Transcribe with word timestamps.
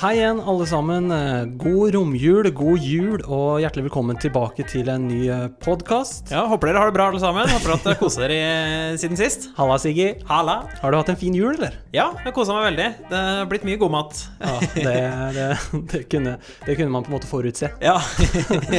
Hei 0.00 0.14
igjen, 0.16 0.38
alle 0.48 0.64
sammen. 0.64 1.10
Eh, 1.12 1.42
God 1.60 1.90
romjul, 1.92 2.46
god 2.56 2.84
jul, 2.88 3.18
og 3.28 3.58
hjertelig 3.60 3.90
velkommen 3.90 4.16
tilbake 4.16 4.64
til 4.64 4.88
en 4.88 5.02
ny 5.10 5.26
podkast. 5.60 6.30
Ja, 6.32 6.46
Håper 6.48 6.70
dere 6.70 6.80
har 6.80 6.88
det 6.88 6.96
bra, 6.96 7.08
alle 7.10 7.20
sammen. 7.20 7.44
Håper 7.52 7.74
at 7.74 7.84
dere 7.84 7.98
koser 8.00 8.24
dere 8.32 8.96
siden 9.02 9.20
sist. 9.20 9.50
Halla, 9.58 9.76
Siggy. 9.82 10.14
Halla. 10.30 10.62
Har 10.80 10.94
du 10.94 10.96
hatt 10.96 11.12
en 11.12 11.20
fin 11.20 11.36
jul, 11.36 11.52
eller? 11.52 11.76
Ja, 11.92 12.06
jeg 12.24 12.32
kosa 12.32 12.56
meg 12.56 12.70
veldig. 12.70 12.88
Det 13.12 13.22
har 13.26 13.52
blitt 13.52 13.68
mye 13.68 13.82
god 13.84 13.92
mat. 13.98 14.24
Ja, 14.40 14.56
det, 14.72 14.96
det, 15.36 15.46
det, 15.92 16.02
kunne, 16.16 16.36
det 16.64 16.80
kunne 16.80 16.96
man 16.96 17.04
på 17.04 17.12
en 17.12 17.18
måte 17.18 17.28
forutse. 17.28 17.68
Ja. 17.84 17.98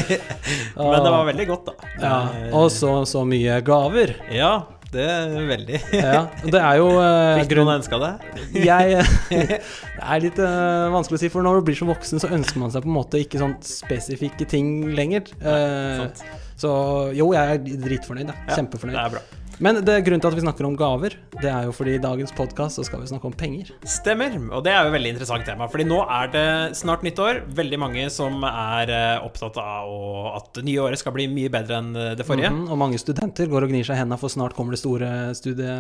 Men 0.74 1.06
det 1.06 1.16
var 1.20 1.30
veldig 1.30 1.50
godt, 1.54 1.70
da. 1.70 1.96
Ja, 2.02 2.20
Og 2.50 2.72
så, 2.74 2.96
så 3.06 3.22
mye 3.30 3.62
gaver. 3.62 4.18
Ja, 4.34 4.56
det 4.92 5.06
er 5.08 5.34
veldig. 5.48 5.80
Ja, 5.96 6.22
det 6.44 6.60
er 6.60 6.80
jo 6.82 6.88
eh, 7.02 7.40
Fikk 7.42 7.54
grunn- 7.54 7.70
noen 7.70 7.80
ønska 7.80 8.00
det? 8.02 8.12
jeg 8.60 9.02
Det 9.32 9.60
er 10.02 10.24
litt 10.26 10.40
uh, 10.42 10.90
vanskelig 10.94 11.20
å 11.20 11.24
si, 11.24 11.30
for 11.32 11.46
når 11.46 11.62
du 11.62 11.70
blir 11.70 11.78
så 11.80 11.88
voksen, 11.90 12.22
så 12.24 12.32
ønsker 12.36 12.60
man 12.60 12.74
seg 12.74 12.84
på 12.86 12.92
en 12.92 12.98
måte 12.98 13.22
ikke 13.22 13.40
sånn 13.42 13.56
spesifikke 13.66 14.48
ting 14.50 14.90
lenger. 14.98 15.30
Uh, 15.40 16.08
sant. 16.08 16.26
så 16.60 16.72
jo, 17.16 17.32
jeg 17.38 17.60
er 17.60 17.84
dritfornøyd. 17.86 18.32
Da. 18.34 18.38
Ja, 18.50 18.58
Kjempefornøyd. 18.60 18.98
Det 18.98 19.06
er 19.06 19.16
bra. 19.20 19.41
Men 19.62 19.78
det 19.86 20.00
grunnen 20.02 20.22
til 20.24 20.32
at 20.32 20.36
vi 20.40 20.42
snakker 20.42 20.66
om 20.66 20.74
gaver, 20.80 21.14
det 21.38 21.50
er 21.52 21.68
jo 21.68 21.74
fordi 21.76 21.92
i 21.94 22.02
dagens 22.02 22.32
podkast 22.34 22.80
så 22.80 22.86
skal 22.88 23.04
vi 23.04 23.10
snakke 23.12 23.28
om 23.30 23.36
penger. 23.38 23.68
Stemmer. 23.86 24.34
Og 24.58 24.64
det 24.66 24.72
er 24.74 24.80
jo 24.88 24.90
et 24.90 24.96
veldig 24.96 25.12
interessant 25.14 25.46
tema. 25.46 25.68
Fordi 25.70 25.86
nå 25.86 26.00
er 26.10 26.32
det 26.34 26.46
snart 26.80 27.04
nyttår. 27.06 27.44
Veldig 27.60 27.80
mange 27.84 28.08
som 28.10 28.42
er 28.48 28.90
eh, 28.90 29.20
opptatt 29.22 29.60
av 29.62 29.92
at 30.40 30.50
det 30.58 30.64
nye 30.66 30.82
året 30.82 30.98
skal 31.02 31.14
bli 31.14 31.28
mye 31.30 31.52
bedre 31.54 31.78
enn 31.78 31.92
det 32.18 32.26
forrige. 32.26 32.50
Mhm, 32.50 32.72
og 32.74 32.80
mange 32.82 32.98
studenter 33.02 33.52
går 33.52 33.68
og 33.68 33.74
gnir 33.76 33.86
seg 33.86 34.00
i 34.00 34.02
hendene, 34.02 34.18
for 34.22 34.34
snart 34.34 34.58
kommer 34.58 34.74
det 34.74 34.82
store 34.82 35.12
studie... 35.38 35.78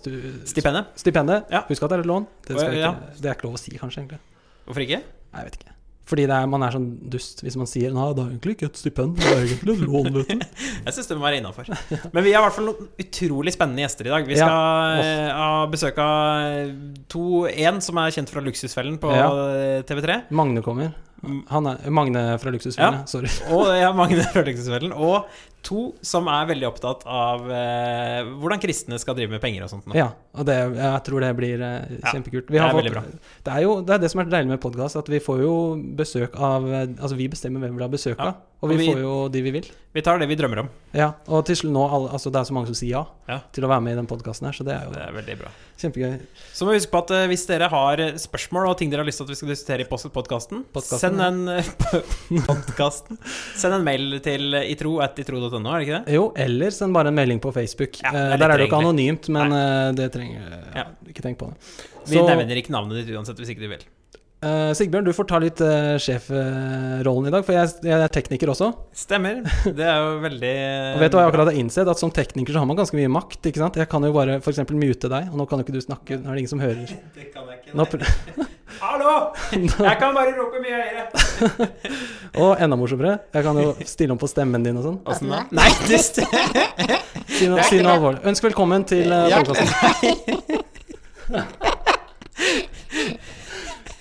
Stu, 0.00 0.10
Stipendet. 0.48 0.88
stipendet. 1.00 1.44
Ja. 1.52 1.66
Husk 1.68 1.84
at 1.84 1.92
det 1.92 2.00
er 2.00 2.06
et 2.06 2.10
lån. 2.14 2.26
Det, 2.48 2.56
skal 2.56 2.78
Ja. 2.80 2.94
det 3.20 3.28
er 3.28 3.36
ikke 3.36 3.50
lov 3.50 3.60
å 3.60 3.60
si, 3.60 3.76
kanskje, 3.76 4.06
egentlig. 4.06 4.22
Hvorfor 4.64 4.86
ikke? 4.86 5.02
Nei, 5.04 5.44
jeg 5.44 5.50
vet 5.50 5.60
ikke. 5.60 5.76
Fordi 6.10 6.24
det 6.26 6.34
er, 6.34 6.46
man 6.50 6.64
er 6.66 6.74
sånn 6.74 6.88
dust 7.12 7.40
hvis 7.46 7.54
man 7.60 7.68
sier 7.70 7.92
Nei, 7.94 8.08
det 8.16 8.22
er 8.24 8.30
egentlig 8.32 8.56
ikke 8.56 8.68
et 8.72 8.78
stipend, 8.80 9.16
det 9.20 9.28
er 9.30 9.44
egentlig 9.44 9.76
et 9.76 9.84
lån, 9.86 10.08
vet 10.16 10.32
du. 10.32 10.46
Jeg 10.88 10.96
syns 10.96 11.10
det 11.12 11.18
må 11.20 11.26
være 11.28 11.38
innafor. 11.40 11.70
Men 12.16 12.26
vi 12.26 12.32
har 12.34 12.42
i 12.42 12.46
hvert 12.48 12.56
fall 12.58 12.66
noen 12.72 12.88
utrolig 13.04 13.54
spennende 13.54 13.84
gjester 13.84 14.08
i 14.10 14.14
dag. 14.14 14.26
Vi 14.26 14.38
Ja. 14.40 14.48
skal 14.48 15.04
eh, 15.04 15.28
ha 15.38 15.66
besøk 15.70 16.00
av 16.02 16.72
to 17.14 17.44
En 17.50 17.78
som 17.84 18.00
er 18.02 18.10
kjent 18.16 18.32
fra 18.34 18.42
Luksusfellen 18.42 18.98
på 19.02 19.12
Ja. 19.14 19.28
eh, 19.54 19.82
TV3. 19.86 20.22
Magne 20.34 20.62
kommer. 20.66 20.92
Han 21.52 21.66
er, 21.68 21.82
Magne 21.92 22.24
fra 22.40 22.50
Luksusfjellet, 22.50 23.06
sorry. 23.12 23.28
Og 23.52 23.68
ja, 23.76 23.90
Magne 23.92 24.24
fra 24.32 24.40
Luksusfellen. 24.46 24.92
Og 24.96 25.26
to 25.66 25.80
som 26.06 26.28
er 26.32 26.46
veldig 26.50 26.68
opptatt 26.68 27.02
av 27.06 27.44
eh, 27.52 28.20
hvordan 28.40 28.62
kristne 28.62 28.98
skal 29.02 29.16
drive 29.18 29.34
med 29.34 29.42
penger 29.42 29.66
og 29.66 29.72
sånt. 29.72 29.88
Nå. 29.90 29.96
Ja, 29.98 30.10
og 30.36 30.46
det, 30.48 30.56
jeg 30.78 31.02
tror 31.08 31.24
det 31.24 31.32
blir 31.38 31.64
eh, 31.66 31.96
kjempekult. 32.12 32.48
det 32.48 32.60
er 32.60 32.70
fått- 32.70 32.80
veldig 32.80 32.94
bra. 32.96 33.04
Det 33.44 33.56
er 33.56 33.66
jo 33.66 33.76
det, 33.82 33.96
er 33.98 34.04
det 34.06 34.12
som 34.14 34.22
er 34.24 34.30
deilig 34.32 34.54
med 34.54 34.62
podkast, 34.64 34.96
at 35.00 35.10
vi 35.12 35.20
får 35.22 35.42
jo 35.44 35.54
besøk 35.98 36.38
av 36.40 36.68
eh, 36.70 36.86
Altså, 37.00 37.16
vi 37.20 37.28
bestemmer 37.32 37.60
hvem 37.66 37.76
vi 37.76 37.84
har 37.86 37.92
besøk 37.92 38.18
av, 38.20 38.32
Ja, 38.32 38.36
og, 38.60 38.68
og 38.68 38.74
vi, 38.74 38.80
vi- 38.82 38.90
får 38.92 39.00
jo 39.04 39.14
de 39.36 39.44
vi 39.48 39.54
vil. 39.60 39.70
Vi 39.92 40.02
tar 40.06 40.20
det 40.22 40.28
vi 40.30 40.36
drømmer 40.38 40.60
om. 40.62 40.68
Ja, 40.94 41.08
og 41.26 41.42
til 41.48 41.56
slutt 41.58 41.72
nå 41.74 41.82
Altså, 42.12 42.30
det 42.30 42.38
er 42.40 42.46
så 42.46 42.54
mange 42.54 42.68
som 42.70 42.76
sier 42.78 42.92
ja, 42.94 43.04
Ja. 43.30 43.38
til 43.54 43.64
å 43.66 43.70
være 43.70 43.82
med 43.82 43.96
i 43.96 43.98
den 44.00 44.06
podkasten 44.10 44.46
her, 44.46 44.54
så 44.54 44.62
det 44.66 44.74
er 44.76 44.84
jo 44.86 44.92
Det 44.94 45.02
er 45.02 45.12
veldig 45.16 45.36
bra. 45.40 45.50
kjempegøy. 45.80 46.14
Så 46.54 46.64
må 46.66 46.70
vi 46.74 46.78
huske 46.78 46.92
på 46.92 47.00
at 47.02 47.10
eh, 47.16 47.24
hvis 47.30 47.44
dere 47.48 47.68
har 47.72 48.00
eh, 48.04 48.12
spørsmål 48.20 48.68
og 48.70 48.76
ting 48.78 48.90
dere 48.92 49.02
har 49.02 49.08
lyst 49.08 49.18
til 49.22 49.26
at 49.26 49.32
vi 49.34 49.38
skal 49.40 49.50
diskutere 49.54 49.84
i 49.84 49.88
podkasten, 49.90 50.64
Podcasten, 50.72 51.00
send 51.00 51.20
en. 51.20 51.38
Send 53.60 53.74
en 53.76 53.84
mail 53.86 54.18
til 54.24 54.54
itro 54.60 54.96
at 55.04 55.18
itro.no, 55.20 55.49
er 55.58 55.78
det 55.82 55.86
ikke 55.88 55.98
det? 56.04 56.14
Jo, 56.14 56.32
eller 56.36 56.70
send 56.70 56.94
bare 56.94 57.08
en 57.08 57.14
melding 57.14 57.40
på 57.40 57.52
Facebook. 57.52 58.00
Ja, 58.02 58.10
Eh, 58.10 58.32
er 58.34 58.36
Der 58.38 58.48
er 58.50 58.56
det 58.56 58.68
jo 58.68 58.70
ikke 58.70 58.80
anonymt, 58.82 59.28
men 59.28 59.48
Nei. 59.50 59.92
det 59.92 60.12
trenger 60.12 60.74
Ja. 60.74 60.84
Ikke 61.08 61.22
tenk 61.22 61.38
på 61.38 61.50
det. 61.50 61.56
Vi 62.08 62.16
nevner 62.16 62.56
ikke 62.56 62.70
navnet 62.70 63.04
ditt 63.06 63.14
uansett 63.16 63.36
hvis 63.36 63.50
ikke 63.50 63.60
du 63.60 63.68
vil. 63.68 63.84
Eh, 64.40 64.70
Sigbjørn, 64.72 65.04
du 65.04 65.12
får 65.12 65.26
ta 65.28 65.36
litt 65.42 65.58
uh, 65.60 65.98
sjefrollen 66.00 67.26
i 67.28 67.32
dag, 67.34 67.42
for 67.44 67.52
jeg, 67.52 67.74
jeg 67.84 67.92
er 67.92 68.12
tekniker 68.12 68.48
også. 68.48 68.70
Stemmer. 68.96 69.42
Det 69.66 69.84
er 69.84 69.98
jo 70.00 70.14
veldig 70.22 70.52
Og 70.94 71.02
vet 71.02 71.12
du 71.12 71.18
hva 71.18 71.24
jeg 71.26 71.32
akkurat 71.34 71.50
har 71.50 71.58
innsett? 71.60 71.90
At 71.92 72.00
som 72.00 72.12
tekniker 72.14 72.56
så 72.56 72.62
har 72.62 72.68
man 72.70 72.78
ganske 72.78 72.96
mye 72.96 73.10
makt. 73.12 73.42
ikke 73.50 73.60
sant? 73.60 73.76
Jeg 73.76 73.90
kan 73.92 74.00
jo 74.06 74.14
bare 74.16 74.38
f.eks. 74.40 74.62
mute 74.72 75.10
deg, 75.12 75.28
og 75.28 75.36
nå 75.36 75.44
kan 75.50 75.60
jo 75.60 75.66
ikke 75.66 75.76
du 75.76 75.84
snakke. 75.84 76.16
Nå 76.22 76.24
er 76.24 76.32
det 76.38 76.44
ingen 76.46 76.54
som 76.54 76.64
hører. 76.64 76.88
Det 77.18 77.28
kan 77.34 77.44
jeg 77.52 77.60
ikke. 77.60 77.76
Nå, 77.76 77.84
Hallo! 78.80 79.12
Jeg 79.52 79.96
kan 80.00 80.14
bare 80.16 80.32
rope 80.38 80.56
mye 80.62 80.76
høyere. 80.78 81.04
og 82.40 82.62
enda 82.64 82.78
morsommere, 82.80 83.18
jeg 83.34 83.44
kan 83.44 83.58
jo 83.60 83.74
stille 83.84 84.14
om 84.14 84.20
på 84.22 84.30
stemmen 84.30 84.64
din 84.64 84.78
og 84.80 84.86
sånn. 84.86 84.96
Åssen 85.04 85.28
da? 85.34 85.42
Nei, 85.52 85.68
det 85.90 86.00
si 86.00 86.24
noe 87.50 87.92
alvorlig. 87.92 88.24
Ønsk 88.30 88.48
velkommen 88.48 88.88
til 88.88 89.12
uh, 89.12 89.28
podkasten. 89.36 89.76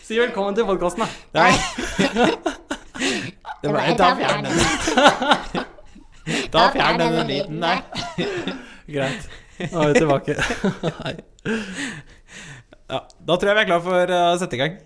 Si 0.10 0.18
velkommen 0.18 0.56
til 0.58 0.66
podkasten, 0.66 1.04
da. 1.06 1.08
Nei. 1.38 1.52
Det 3.62 3.70
ble, 3.70 3.82
da 4.00 4.08
fjern 4.18 4.48
den. 4.48 4.56
Da 6.56 6.64
fjern 6.74 6.98
den 6.98 7.28
lyden 7.28 7.62
der. 7.62 7.84
Greit. 8.90 9.28
Nå 9.70 9.84
er 9.84 9.92
vi 9.92 10.00
tilbake. 10.00 10.34
Nei. 10.88 11.14
Ja, 12.90 13.04
da 13.06 13.38
tror 13.38 13.52
jeg 13.52 13.58
vi 13.60 13.62
er 13.62 13.70
klar 13.70 13.86
for 13.86 14.16
å 14.18 14.24
sette 14.42 14.58
i 14.58 14.62
gang. 14.64 14.82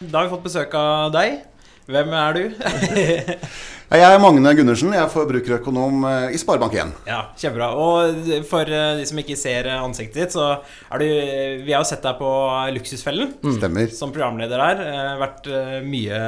Da 0.00 0.16
har 0.16 0.24
vi 0.24 0.32
fått 0.32 0.46
besøk 0.48 0.72
av 0.80 1.12
deg. 1.18 1.42
Hvem 1.90 2.16
er 2.16 2.40
du? 2.40 2.44
Jeg 3.90 4.06
er 4.06 4.20
Magne 4.22 4.50
Gundersen, 4.54 4.92
jeg 4.94 5.02
er 5.02 5.08
forbrukerøkonom 5.10 6.04
eh, 6.06 6.34
i 6.36 6.38
Sparebank1. 6.38 6.92
Ja, 7.10 7.24
kjempebra. 7.34 7.72
Og 7.74 8.28
for 8.46 8.70
eh, 8.70 9.00
de 9.00 9.06
som 9.08 9.18
ikke 9.18 9.34
ser 9.34 9.66
eh, 9.66 9.80
ansiktet 9.82 10.20
ditt, 10.20 10.36
så 10.36 10.44
er 10.94 11.02
du 11.02 11.06
Vi 11.66 11.74
har 11.74 11.82
jo 11.82 11.88
sett 11.88 12.06
deg 12.06 12.20
på 12.20 12.28
Luksusfellen 12.76 13.32
Stemmer. 13.56 13.90
som 13.90 14.12
programleder 14.14 14.62
der. 14.62 15.18
Vært 15.24 15.50
mye, 15.90 16.22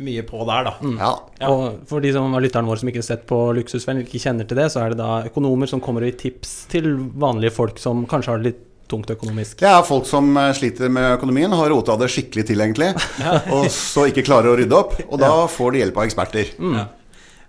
mye 0.00 0.24
på 0.24 0.40
der, 0.48 0.70
da. 0.70 0.74
Ja. 1.02 1.12
Ja. 1.42 1.52
Og 1.52 1.84
for 1.90 2.00
de 2.00 2.14
som 2.16 2.32
er 2.32 2.46
lytterne 2.46 2.72
våre 2.72 2.80
som 2.80 2.88
ikke 2.88 3.02
har 3.04 3.10
sett 3.10 3.28
på 3.28 3.42
Luksusfellen, 3.60 4.06
ikke 4.08 4.24
kjenner 4.24 4.48
til 4.48 4.62
det, 4.62 4.70
så 4.72 4.80
er 4.86 4.94
det 4.94 5.02
da 5.02 5.20
økonomer 5.28 5.68
som 5.68 5.84
kommer 5.84 6.08
og 6.08 6.14
gir 6.14 6.18
tips 6.24 6.62
til 6.72 6.94
vanlige 7.20 7.52
folk 7.60 7.76
som 7.82 8.06
kanskje 8.08 8.32
har 8.32 8.40
det 8.40 8.54
litt 8.54 8.66
tungt 8.90 9.10
økonomisk. 9.14 9.58
Det 9.62 9.70
er 9.70 9.82
folk 9.86 10.08
som 10.10 10.30
eh, 10.36 10.52
sliter 10.58 10.92
med 10.92 11.16
økonomien, 11.16 11.52
har 11.56 11.70
rota 11.72 11.96
det 12.00 12.10
skikkelig 12.12 12.46
til, 12.50 12.62
egentlig. 12.64 12.92
Og 13.56 13.68
så 13.74 14.08
ikke 14.10 14.26
klarer 14.26 14.52
å 14.52 14.56
rydde 14.60 14.76
opp. 14.76 14.96
Og 15.08 15.20
da 15.22 15.34
får 15.50 15.76
de 15.76 15.84
hjelp 15.84 16.00
av 16.02 16.08
eksperter. 16.10 16.56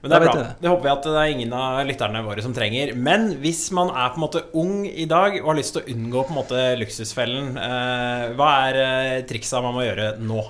Men 0.02 0.09
det 0.09 0.18
er 0.18 0.24
bra. 0.25 0.31
det. 0.34 0.46
Det 0.63 0.69
håper 0.72 0.88
vi 0.88 0.91
at 0.96 1.03
det 1.06 1.18
er 1.22 1.31
ingen 1.35 1.52
av 1.53 1.81
lytterne 1.85 2.24
våre 2.25 2.41
som 2.41 2.53
trenger. 2.57 2.96
Men 2.97 3.28
hvis 3.44 3.68
man 3.78 3.91
er 3.94 4.09
på 4.13 4.18
en 4.18 4.24
måte 4.24 4.41
ung 4.57 4.79
i 4.90 5.06
dag 5.09 5.38
og 5.44 5.52
har 5.52 5.59
lyst 5.59 5.75
til 5.75 5.84
å 5.84 5.94
unngå 5.94 6.24
på 6.25 6.34
en 6.34 6.40
måte 6.40 6.63
luksusfellen, 6.81 7.52
eh, 7.62 8.23
hva 8.40 8.50
er 8.69 8.79
eh, 8.81 9.19
triksa 9.29 9.62
man 9.62 9.78
må 9.78 9.85
gjøre 9.85 10.16
nå? 10.25 10.41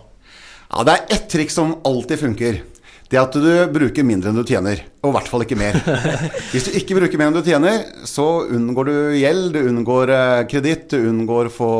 Ja, 0.72 0.85
Det 0.88 0.94
er 0.94 1.18
ett 1.18 1.28
triks 1.34 1.58
som 1.59 1.73
alltid 1.84 2.22
funker. 2.22 2.62
Det 3.11 3.19
er 3.19 3.25
at 3.25 3.35
du 3.35 3.73
bruker 3.75 4.05
mindre 4.07 4.31
enn 4.31 4.38
du 4.39 4.47
tjener. 4.47 4.85
Og 5.03 5.11
i 5.11 5.16
hvert 5.17 5.27
fall 5.27 5.44
ikke 5.44 5.57
mer. 5.59 5.75
Hvis 6.53 6.69
du 6.69 6.77
ikke 6.79 6.95
bruker 6.95 7.19
mer 7.19 7.27
enn 7.27 7.35
du 7.35 7.44
tjener, 7.44 7.83
så 8.07 8.45
unngår 8.47 8.88
du 8.88 8.95
gjeld, 9.19 9.49
du 9.51 9.67
unngår 9.67 10.13
eh, 10.16 10.39
kreditt, 10.51 10.88
du 10.94 11.09
unngår 11.09 11.51
å 11.51 11.73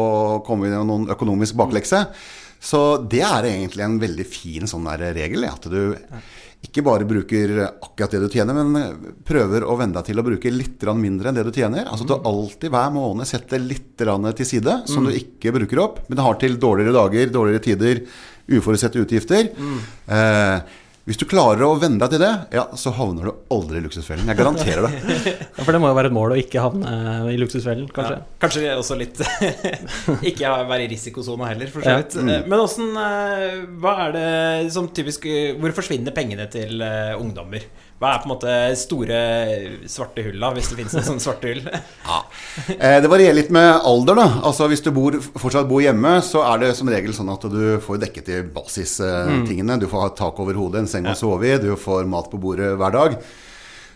komme 0.44 0.68
inn 0.68 0.76
i 0.76 0.84
noen 0.84 1.08
økonomisk 1.16 1.56
baklekse. 1.62 2.04
Så 2.62 2.82
det 3.10 3.24
er 3.24 3.48
egentlig 3.48 3.88
en 3.88 3.96
veldig 4.02 4.26
fin 4.28 4.68
sånn 4.70 4.92
regel. 5.00 5.48
At 5.48 5.70
du 5.72 5.96
ikke 6.62 6.84
bare 6.86 7.08
bruker 7.10 7.56
akkurat 7.64 8.12
det 8.14 8.20
du 8.22 8.28
tjener, 8.36 8.60
men 8.60 9.00
prøver 9.26 9.64
å 9.66 9.78
venne 9.80 9.96
deg 9.98 10.12
til 10.12 10.22
å 10.22 10.26
bruke 10.28 10.52
litt 10.54 10.84
mindre 11.00 11.32
enn 11.32 11.40
det 11.40 11.48
du 11.48 11.56
tjener. 11.56 11.88
Altså 11.88 12.06
at 12.06 12.12
du 12.12 12.28
alltid 12.30 12.76
hver 12.76 12.92
måned 12.94 13.30
setter 13.30 13.64
litt 13.64 13.96
til 13.98 14.46
side 14.46 14.82
som 14.92 15.08
du 15.08 15.16
ikke 15.16 15.56
bruker 15.56 15.82
opp, 15.82 16.04
men 16.12 16.22
har 16.22 16.38
til 16.44 16.60
dårligere 16.62 16.94
dager, 17.00 17.34
dårligere 17.34 17.66
tider, 17.66 18.04
uforutsette 18.52 19.02
utgifter. 19.02 19.50
Eh, 20.12 20.78
hvis 21.10 21.18
du 21.18 21.26
klarer 21.26 21.64
å 21.66 21.72
venne 21.82 21.98
deg 21.98 22.12
til 22.14 22.22
det, 22.22 22.30
ja, 22.54 22.68
så 22.78 22.92
havner 22.94 23.26
du 23.26 23.32
aldri 23.56 23.80
i 23.80 23.84
luksusfellen. 23.86 24.28
Jeg 24.30 24.38
garanterer 24.38 24.86
det. 24.86 24.92
Ja, 25.58 25.64
for 25.66 25.74
det 25.76 25.82
må 25.82 25.90
jo 25.90 25.96
være 25.98 26.10
et 26.12 26.16
mål 26.16 26.34
å 26.36 26.38
ikke 26.40 26.62
havne 26.64 26.92
i 27.32 27.38
Luksusfellen, 27.42 27.88
kanskje. 27.94 28.16
Ja. 28.20 28.38
Kanskje 28.42 28.72
også 28.78 28.96
litt 29.00 29.20
Ikke 30.32 30.52
være 30.70 30.86
i 30.86 30.90
risikosona 30.92 31.50
heller, 31.52 31.70
for 31.74 31.84
så 31.86 31.94
Ja. 31.96 32.00
vidt. 32.02 32.16
Eh, 32.22 32.46
Men 32.50 32.60
åssen 32.64 32.92
Hva 33.82 33.94
er 34.08 34.16
det 34.16 34.72
som 34.74 34.88
typisk 34.96 35.26
eh, 35.30 35.54
Hvor 35.60 35.74
forsvinner 35.78 36.14
pengene 36.16 36.48
til 36.54 36.82
eh, 36.86 37.14
ungdommer? 37.20 37.66
Hva 38.02 38.16
er 38.16 38.22
på 38.24 38.26
en 38.26 38.32
måte 38.34 38.54
store 38.82 39.18
svarte 39.86 40.24
hull, 40.26 40.40
da, 40.42 40.48
hvis 40.56 40.72
det 40.72 40.78
finnes 40.80 40.96
noen 40.98 41.06
sånne 41.06 41.22
svarte 41.22 41.52
hull? 41.52 41.60
Ja. 42.10 42.22
Eh, 42.82 42.98
Det 43.04 43.10
varierer 43.12 43.38
litt 43.38 43.52
med 43.54 43.70
alder. 43.88 44.18
da 44.18 44.26
Altså 44.50 44.66
Hvis 44.72 44.82
du 44.82 44.90
bor, 44.96 45.16
fortsatt 45.38 45.70
bor 45.70 45.84
hjemme, 45.86 46.16
så 46.26 46.42
er 46.50 46.64
det 46.66 46.72
som 46.80 46.90
regel 46.90 47.14
sånn 47.14 47.30
at 47.32 47.46
du 47.54 47.78
får 47.86 48.02
dekket 48.02 48.32
de 48.32 48.40
basistingene. 48.56 49.78
Du 49.80 49.86
får 49.92 50.08
ha 50.08 50.10
tak 50.18 50.42
over 50.42 50.58
hodet, 50.58 50.82
en 50.82 50.90
seng 50.92 51.06
å 51.08 51.16
sove 51.18 51.48
i, 51.54 51.60
du 51.62 51.70
får 51.80 52.10
mat 52.10 52.28
på 52.34 52.42
bordet 52.42 52.74
hver 52.82 52.98
dag. 52.98 53.16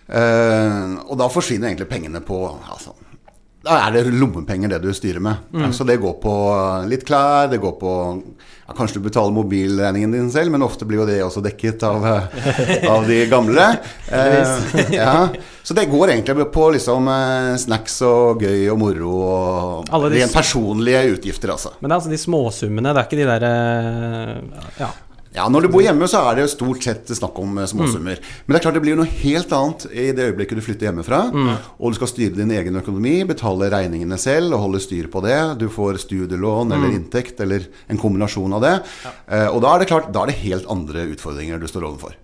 Eh, 0.06 0.86
og 1.10 1.18
da 1.18 1.28
forsvinner 1.34 1.72
egentlig 1.72 1.90
pengene 1.90 2.22
på 2.22 2.44
altså, 2.54 2.94
da 3.66 3.80
er 3.82 3.96
det 3.96 4.14
lommepenger 4.14 4.70
det 4.76 4.84
du 4.84 4.92
styrer 4.94 5.24
med. 5.24 5.48
Mm. 5.54 5.72
Så 5.74 5.88
det 5.88 5.98
går 6.02 6.20
på 6.22 6.34
litt 6.90 7.06
klær, 7.08 7.50
det 7.50 7.58
går 7.64 7.74
på 7.82 7.94
ja, 8.66 8.74
Kanskje 8.78 9.00
du 9.00 9.06
betaler 9.06 9.34
mobilregningen 9.34 10.14
din 10.14 10.30
selv, 10.34 10.54
men 10.54 10.66
ofte 10.66 10.86
blir 10.90 11.02
jo 11.02 11.08
det 11.10 11.20
også 11.26 11.42
dekket 11.46 11.84
av, 11.86 12.06
eh, 12.10 12.86
av 12.90 13.08
de 13.10 13.24
gamle. 13.32 13.68
Eh, 14.16 14.94
ja. 14.94 15.28
Så 15.66 15.74
det 15.74 15.88
går 15.90 16.12
egentlig 16.14 16.46
på 16.54 16.68
liksom 16.76 17.08
eh, 17.10 17.56
snacks 17.58 17.98
og 18.06 18.44
gøy 18.46 18.68
og 18.70 18.78
moro 18.80 19.14
og 19.18 20.06
de 20.06 20.22
rent 20.22 20.36
personlige 20.36 21.02
utgifter, 21.16 21.52
altså. 21.56 21.74
Men 21.80 21.90
det 21.90 21.96
er 21.96 21.98
altså 21.98 22.14
de 22.14 22.20
småsummene, 22.22 22.94
det 22.94 23.02
er 23.02 23.10
ikke 23.10 23.20
de 23.20 23.28
derre 23.32 23.56
Ja. 24.78 24.92
Ja, 25.36 25.50
Når 25.52 25.66
du 25.66 25.68
bor 25.74 25.84
hjemme, 25.84 26.08
så 26.08 26.22
er 26.30 26.38
det 26.38 26.46
jo 26.46 26.52
stort 26.54 26.84
sett 26.86 27.10
snakk 27.12 27.36
om 27.42 27.58
småsummer. 27.58 27.68
småsummer. 27.68 28.20
Men 28.46 28.54
det 28.56 28.60
er 28.60 28.64
klart 28.64 28.78
det 28.78 28.84
blir 28.86 28.96
noe 28.96 29.10
helt 29.20 29.52
annet 29.52 29.86
i 29.92 30.06
det 30.16 30.30
øyeblikket 30.32 30.56
du 30.56 30.64
flytter 30.64 30.88
hjemmefra. 30.88 31.20
Og 31.80 31.92
du 31.92 31.98
skal 32.00 32.08
styre 32.08 32.36
din 32.38 32.52
egen 32.56 32.76
økonomi, 32.80 33.18
betale 33.28 33.68
regningene 33.74 34.18
selv 34.22 34.56
og 34.56 34.64
holde 34.66 34.80
styr 34.80 35.10
på 35.12 35.22
det. 35.26 35.60
Du 35.60 35.68
får 35.70 36.00
studielån 36.06 36.72
eller 36.72 36.96
inntekt 36.96 37.42
eller 37.44 37.68
en 37.92 38.00
kombinasjon 38.00 38.54
av 38.56 38.62
det. 38.64 38.76
Eh, 39.28 39.48
og 39.52 39.62
da 39.62 39.76
er 39.76 39.80
det 39.84 39.90
klart, 39.92 40.12
da 40.16 40.24
er 40.24 40.32
det 40.32 40.40
helt 40.46 40.66
andre 40.72 41.04
utfordringer 41.12 41.60
du 41.60 41.68
står 41.68 41.90
overfor. 41.92 42.16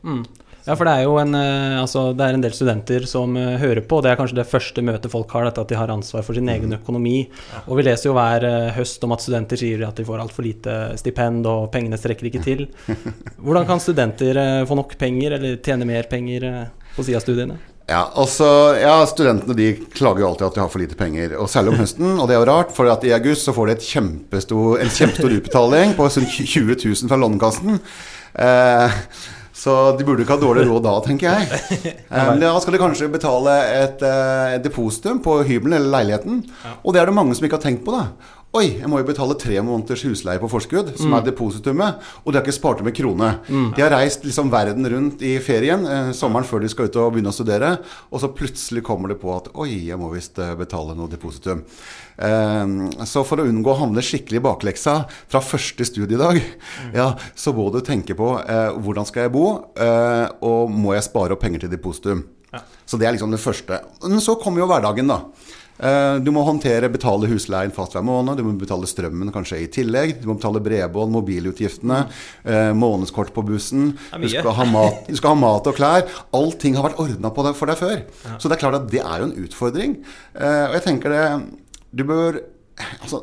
Ja, 0.65 0.75
for 0.75 0.85
det 0.85 0.93
er 0.93 1.07
jo 1.07 1.15
en, 1.17 1.33
eh, 1.33 1.79
altså, 1.81 2.11
det 2.13 2.25
er 2.25 2.35
en 2.37 2.43
del 2.43 2.53
studenter 2.53 3.05
som 3.09 3.33
eh, 3.39 3.57
hører 3.61 3.81
på, 3.81 3.97
og 3.97 4.05
det 4.05 4.11
er 4.11 4.19
kanskje 4.19 4.37
det 4.37 4.49
første 4.49 4.83
møtet 4.85 5.09
folk 5.13 5.31
har, 5.33 5.47
dette 5.47 5.63
at 5.63 5.71
de 5.71 5.79
har 5.79 5.93
ansvar 5.93 6.25
for 6.27 6.37
sin 6.37 6.51
egen 6.53 6.77
økonomi. 6.77 7.23
Og 7.65 7.79
vi 7.79 7.87
leser 7.87 8.11
jo 8.11 8.15
hver 8.17 8.45
eh, 8.45 8.69
høst 8.75 9.01
om 9.07 9.15
at 9.15 9.25
studenter 9.25 9.57
sier 9.57 9.87
at 9.87 9.97
de 9.97 10.05
får 10.05 10.21
altfor 10.21 10.45
lite 10.45 10.77
stipend, 11.01 11.49
og 11.49 11.71
pengene 11.73 11.97
strekker 11.97 12.29
ikke 12.29 12.43
til. 12.45 12.67
Hvordan 13.43 13.65
kan 13.69 13.81
studenter 13.81 14.37
få 14.69 14.77
nok 14.77 14.95
penger, 15.01 15.39
eller 15.39 15.57
tjene 15.65 15.89
mer 15.89 16.05
penger 16.11 16.47
på 16.93 17.07
siden 17.07 17.17
av 17.17 17.25
studiene? 17.25 17.59
Ja, 17.89 18.05
altså, 18.15 18.45
ja, 18.79 18.93
Studentene 19.09 19.55
de 19.57 19.73
klager 19.91 20.23
jo 20.23 20.29
alltid 20.29 20.45
at 20.47 20.55
de 20.55 20.61
har 20.63 20.71
for 20.71 20.83
lite 20.83 20.95
penger, 20.99 21.33
og 21.41 21.49
særlig 21.51 21.73
om 21.73 21.81
høsten. 21.81 22.13
Og 22.13 22.29
det 22.29 22.37
er 22.37 22.43
jo 22.43 22.47
rart, 22.53 22.71
for 22.77 22.87
at 22.91 23.03
i 23.07 23.15
august 23.17 23.49
så 23.49 23.55
får 23.57 23.67
de 23.67 23.77
et 23.79 23.89
kjempestor, 23.89 24.77
en 24.79 24.93
kjempestor 24.93 25.37
utbetaling 25.41 25.97
på 25.97 26.07
sånn 26.13 26.29
20 26.29 26.77
000 26.85 27.11
fra 27.11 27.19
Lånekassen. 27.19 27.81
Eh, 28.45 29.01
så 29.61 29.73
de 29.97 30.05
burde 30.07 30.23
ikke 30.25 30.33
ha 30.33 30.41
dårlig 30.41 30.65
råd 30.65 30.85
da, 30.87 30.95
tenker 31.05 31.29
jeg. 31.29 31.61
Eh, 32.11 32.27
men 32.27 32.41
da 32.41 32.55
skal 32.59 32.75
de 32.75 32.79
kanskje 32.81 33.07
betale 33.11 33.53
et 33.77 34.01
et 34.03 34.63
depositum 34.65 35.21
på 35.23 35.37
hybelen 35.47 35.77
eller 35.77 35.93
leiligheten. 35.93 36.41
Og 36.81 36.91
det 36.91 37.01
er 37.01 37.07
det 37.07 37.15
mange 37.15 37.37
som 37.37 37.45
ikke 37.47 37.59
har 37.59 37.63
tenkt 37.69 37.85
på. 37.85 37.93
da 37.95 38.09
Oi, 38.51 38.65
jeg 38.81 38.89
må 38.91 38.97
jo 38.99 39.05
betale 39.07 39.35
tre 39.39 39.61
måneders 39.63 40.01
husleie 40.03 40.39
på 40.41 40.49
forskudd, 40.51 40.89
som 40.99 41.13
er 41.15 41.21
depositumet. 41.23 42.01
Og 42.25 42.33
de 42.33 42.35
har 42.35 42.43
ikke 42.43 42.55
spart 42.57 42.81
opp 42.83 42.89
en 42.89 42.95
krone. 42.97 43.29
De 43.47 43.79
har 43.79 43.93
reist 43.93 44.25
liksom 44.27 44.49
verden 44.51 44.83
rundt 44.91 45.21
i 45.23 45.37
ferien, 45.39 45.85
eh, 45.87 46.09
sommeren 46.11 46.43
før 46.43 46.59
de 46.59 46.67
skal 46.73 46.89
ut 46.89 46.97
og 46.99 47.13
begynne 47.15 47.31
å 47.31 47.37
studere. 47.37 47.69
Og 48.11 48.19
så 48.19 48.27
plutselig 48.35 48.83
kommer 48.83 49.07
det 49.07 49.21
på 49.21 49.31
at 49.31 49.47
oi, 49.55 49.69
jeg 49.87 49.95
må 50.01 50.09
visst 50.11 50.35
eh, 50.43 50.51
betale 50.59 50.97
noe 50.99 51.07
depositum. 51.07 51.63
Eh, 52.19 53.05
så 53.07 53.23
for 53.23 53.39
å 53.39 53.47
unngå 53.47 53.71
å 53.71 53.77
havne 53.85 54.03
skikkelig 54.03 54.41
i 54.41 54.43
bakleksa 54.43 54.97
fra 55.31 55.39
første 55.39 55.87
studiedag, 55.87 56.41
ja, 56.93 57.13
så 57.33 57.55
må 57.55 57.69
du 57.71 57.79
tenke 57.79 58.19
på 58.19 58.33
eh, 58.43 58.75
hvordan 58.83 59.07
skal 59.07 59.29
jeg 59.29 59.35
bo, 59.37 59.47
eh, 59.79 60.27
og 60.43 60.75
må 60.75 60.91
jeg 60.97 61.07
spare 61.07 61.37
opp 61.39 61.45
penger 61.47 61.63
til 61.63 61.71
depositum. 61.77 62.27
Så 62.83 62.99
det 62.99 63.07
er 63.07 63.15
liksom 63.15 63.31
det 63.31 63.39
første. 63.39 63.79
Men 64.03 64.19
så 64.19 64.35
kommer 64.35 64.59
jo 64.59 64.67
hverdagen, 64.67 65.07
da. 65.07 65.21
Eh, 65.81 66.19
Du 66.21 66.29
må 66.31 66.43
håndtere, 66.45 66.89
betale 66.93 67.27
husleien 67.31 67.71
fast 67.73 67.93
hver 67.95 68.03
måned, 68.05 68.37
du 68.37 68.43
må 68.45 68.53
betale 68.59 68.85
strømmen 68.89 69.31
kanskje 69.33 69.61
i 69.63 69.67
tillegg. 69.67 70.21
Du 70.21 70.27
må 70.29 70.35
betale 70.37 70.61
bredbånd, 70.61 71.11
mobilutgiftene, 71.15 72.03
eh, 72.45 72.71
månedskort 72.77 73.33
på 73.33 73.43
bussen. 73.47 73.97
Du 74.21 74.27
skal, 74.29 74.51
ha 74.53 74.65
mat, 74.65 75.07
du 75.07 75.15
skal 75.17 75.33
ha 75.35 75.39
mat 75.41 75.67
og 75.67 75.75
klær. 75.75 76.07
Allting 76.37 76.75
har 76.77 76.89
vært 76.89 76.99
ordna 77.01 77.33
for 77.53 77.65
deg 77.67 77.77
før. 77.77 78.03
Så 78.37 78.47
det 78.49 78.57
er 78.57 78.63
klart 78.69 78.75
at 78.81 78.89
det 78.91 79.01
er 79.01 79.19
jo 79.19 79.25
en 79.31 79.37
utfordring. 79.47 79.97
Eh, 80.35 80.67
Og 80.69 80.73
jeg 80.77 80.83
tenker 80.83 81.09
det 81.09 81.49
Du 81.93 82.03
bør 82.03 82.39
Altså, 83.03 83.19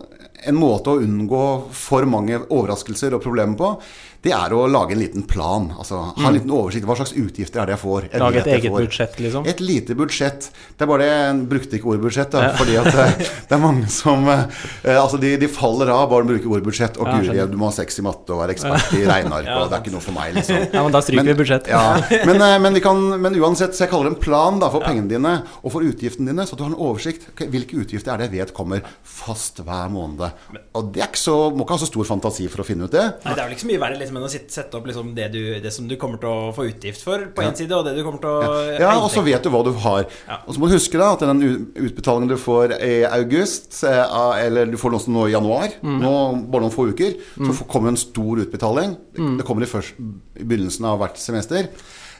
en 0.46 0.54
måte 0.54 0.86
å 0.92 1.00
unngå 1.02 1.70
for 1.74 2.04
mange 2.06 2.38
overraskelser 2.46 3.14
og 3.16 3.22
problemer 3.24 3.56
på, 3.58 3.80
det 4.24 4.32
er 4.34 4.50
å 4.52 4.64
lage 4.66 4.92
en 4.96 4.98
liten 5.00 5.22
plan. 5.30 5.68
Altså 5.78 6.00
ha 6.16 6.26
en 6.28 6.34
liten 6.34 6.50
oversikt. 6.50 6.84
Hva 6.88 6.96
slags 6.98 7.12
utgifter 7.14 7.60
er 7.62 7.68
det 7.70 7.76
jeg 7.76 7.82
får? 7.84 8.08
Jeg 8.08 8.18
Mm. 8.18 8.24
Lage 8.24 8.40
et 8.40 8.48
eget 8.56 8.72
får. 8.72 8.80
budsjett, 8.86 9.18
liksom? 9.22 9.46
Et 9.46 9.60
lite 9.62 9.94
budsjett. 9.94 10.48
Det 10.76 10.82
er 10.82 10.88
bare 10.90 11.04
det, 11.04 11.10
jeg 11.12 11.48
brukte 11.52 11.76
ikke 11.78 11.86
ordet 11.92 12.02
budsjett, 12.02 12.30
da, 12.34 12.48
fordi 12.58 12.74
at 12.80 12.86
eh, 12.88 13.12
det 13.48 13.54
er 13.54 13.60
mange 13.62 13.86
som 13.88 14.26
eh, 14.28 14.98
Altså, 14.98 15.20
de, 15.22 15.36
de 15.38 15.48
faller 15.48 15.88
av 15.94 16.08
bare 16.10 16.26
de 16.26 16.32
bruker 16.34 16.50
ordet 16.50 16.66
budsjett. 16.66 16.98
Og 16.98 17.06
Ja, 17.06 17.18
guri, 17.22 17.46
du 17.52 17.56
må 17.60 17.68
ha 17.70 17.74
sex 17.76 17.98
i 18.00 18.02
matte 18.02 18.34
og 18.34 18.42
være 18.42 18.56
ekspert 18.56 18.90
i 18.98 19.04
regneark, 19.06 19.46
Ja, 19.46 19.58
og 19.62 19.70
det 19.70 19.78
er 19.78 19.84
ikke 19.86 19.94
noe 19.94 20.02
for 20.04 20.16
meg, 20.18 20.34
liksom. 20.34 20.58
Ja, 20.74 20.82
men 20.82 20.92
da 20.92 21.00
stryker 21.06 21.30
vi 21.30 21.36
budsjett. 21.38 21.70
Ja, 21.70 21.84
men, 22.26 22.42
eh, 22.42 22.56
men, 22.58 22.74
vi 22.74 22.82
kan, 22.84 23.04
men 23.22 23.38
uansett, 23.38 23.76
så 23.78 23.86
jeg 23.86 23.92
kaller 23.94 24.10
det 24.10 24.16
en 24.16 24.22
plan 24.26 24.58
da, 24.58 24.68
for 24.74 24.82
pengene 24.82 25.08
dine 25.14 25.34
og 25.62 25.70
for 25.76 25.86
utgiftene 25.86 26.32
dine, 26.32 26.42
så 26.48 26.56
at 26.56 26.58
du 26.58 26.66
har 26.66 26.72
en 26.74 26.80
oversikt. 26.90 27.30
Okay, 27.36 27.46
Hvilke 27.54 27.78
utgifter 27.84 28.12
er 28.16 28.18
det 28.24 28.28
jeg 28.32 28.40
vet 28.48 28.54
kommer 28.56 28.82
fast 29.06 29.62
hver 29.62 29.88
måned? 29.94 30.26
Og 30.74 30.90
det 30.92 31.02
er 31.04 31.08
ikke 31.12 31.22
så, 31.22 31.38
må 31.54 31.62
ikke 31.64 31.78
ha 31.78 31.82
så 31.86 31.90
stor 31.92 32.04
fantasi 32.10 32.48
for 32.50 32.64
å 32.64 32.66
finne 32.66 32.90
ut 32.90 32.94
det. 32.98 33.06
Nei, 33.24 33.34
Det 33.34 33.38
er 33.38 33.46
vel 33.46 33.54
ikke 33.56 33.64
så 33.68 33.70
mye 33.72 33.82
verre 33.86 33.98
liksom, 34.08 34.16
enn 34.18 34.26
å 34.26 34.32
sitte- 34.32 34.50
sette 34.56 34.74
opp 34.80 34.88
liksom, 34.88 35.14
det, 35.14 35.28
du, 35.32 35.60
det 35.60 35.72
som 35.72 35.86
du 35.86 35.94
kommer 36.00 36.18
til 36.18 36.28
å 36.32 36.48
få 36.56 36.64
utgift 36.72 37.04
for 37.04 37.28
på 37.36 37.44
én 37.44 37.54
side, 37.56 37.70
og 37.76 37.84
det 37.86 37.94
du 37.94 38.02
kommer 38.06 38.18
til 38.24 38.32
å 38.32 38.52
Ja, 38.72 38.78
ja 38.88 38.94
og 38.98 39.10
så 39.12 39.22
vet 39.22 39.44
du 39.44 39.50
hva 39.52 39.62
du 39.64 39.72
har. 39.84 40.06
Ja. 40.26 40.40
Og 40.48 40.54
så 40.56 40.62
må 40.62 40.68
du 40.70 40.74
huske 40.74 40.98
da 40.98 41.12
at 41.14 41.20
den 41.20 41.44
utbetalingen 41.76 42.32
du 42.32 42.36
får 42.40 42.74
i 42.80 43.04
august, 43.04 43.84
eh, 43.84 44.16
eller 44.46 44.66
du 44.72 44.76
får 44.80 44.96
også 44.98 45.12
nå 45.12 45.28
i 45.28 45.34
januar, 45.36 45.68
nå 45.84 46.14
bare 46.48 46.64
noen 46.64 46.74
få 46.74 46.88
uker, 46.90 47.14
så 47.36 47.52
får- 47.60 47.68
kommer 47.68 47.88
en 47.92 48.00
stor 48.00 48.40
utbetaling. 48.42 48.96
Det 49.14 49.44
kommer 49.46 49.62
i, 49.62 49.70
først, 49.70 49.94
i 50.40 50.44
begynnelsen 50.44 50.84
av 50.88 50.98
hvert 51.04 51.16
semester. 51.20 51.68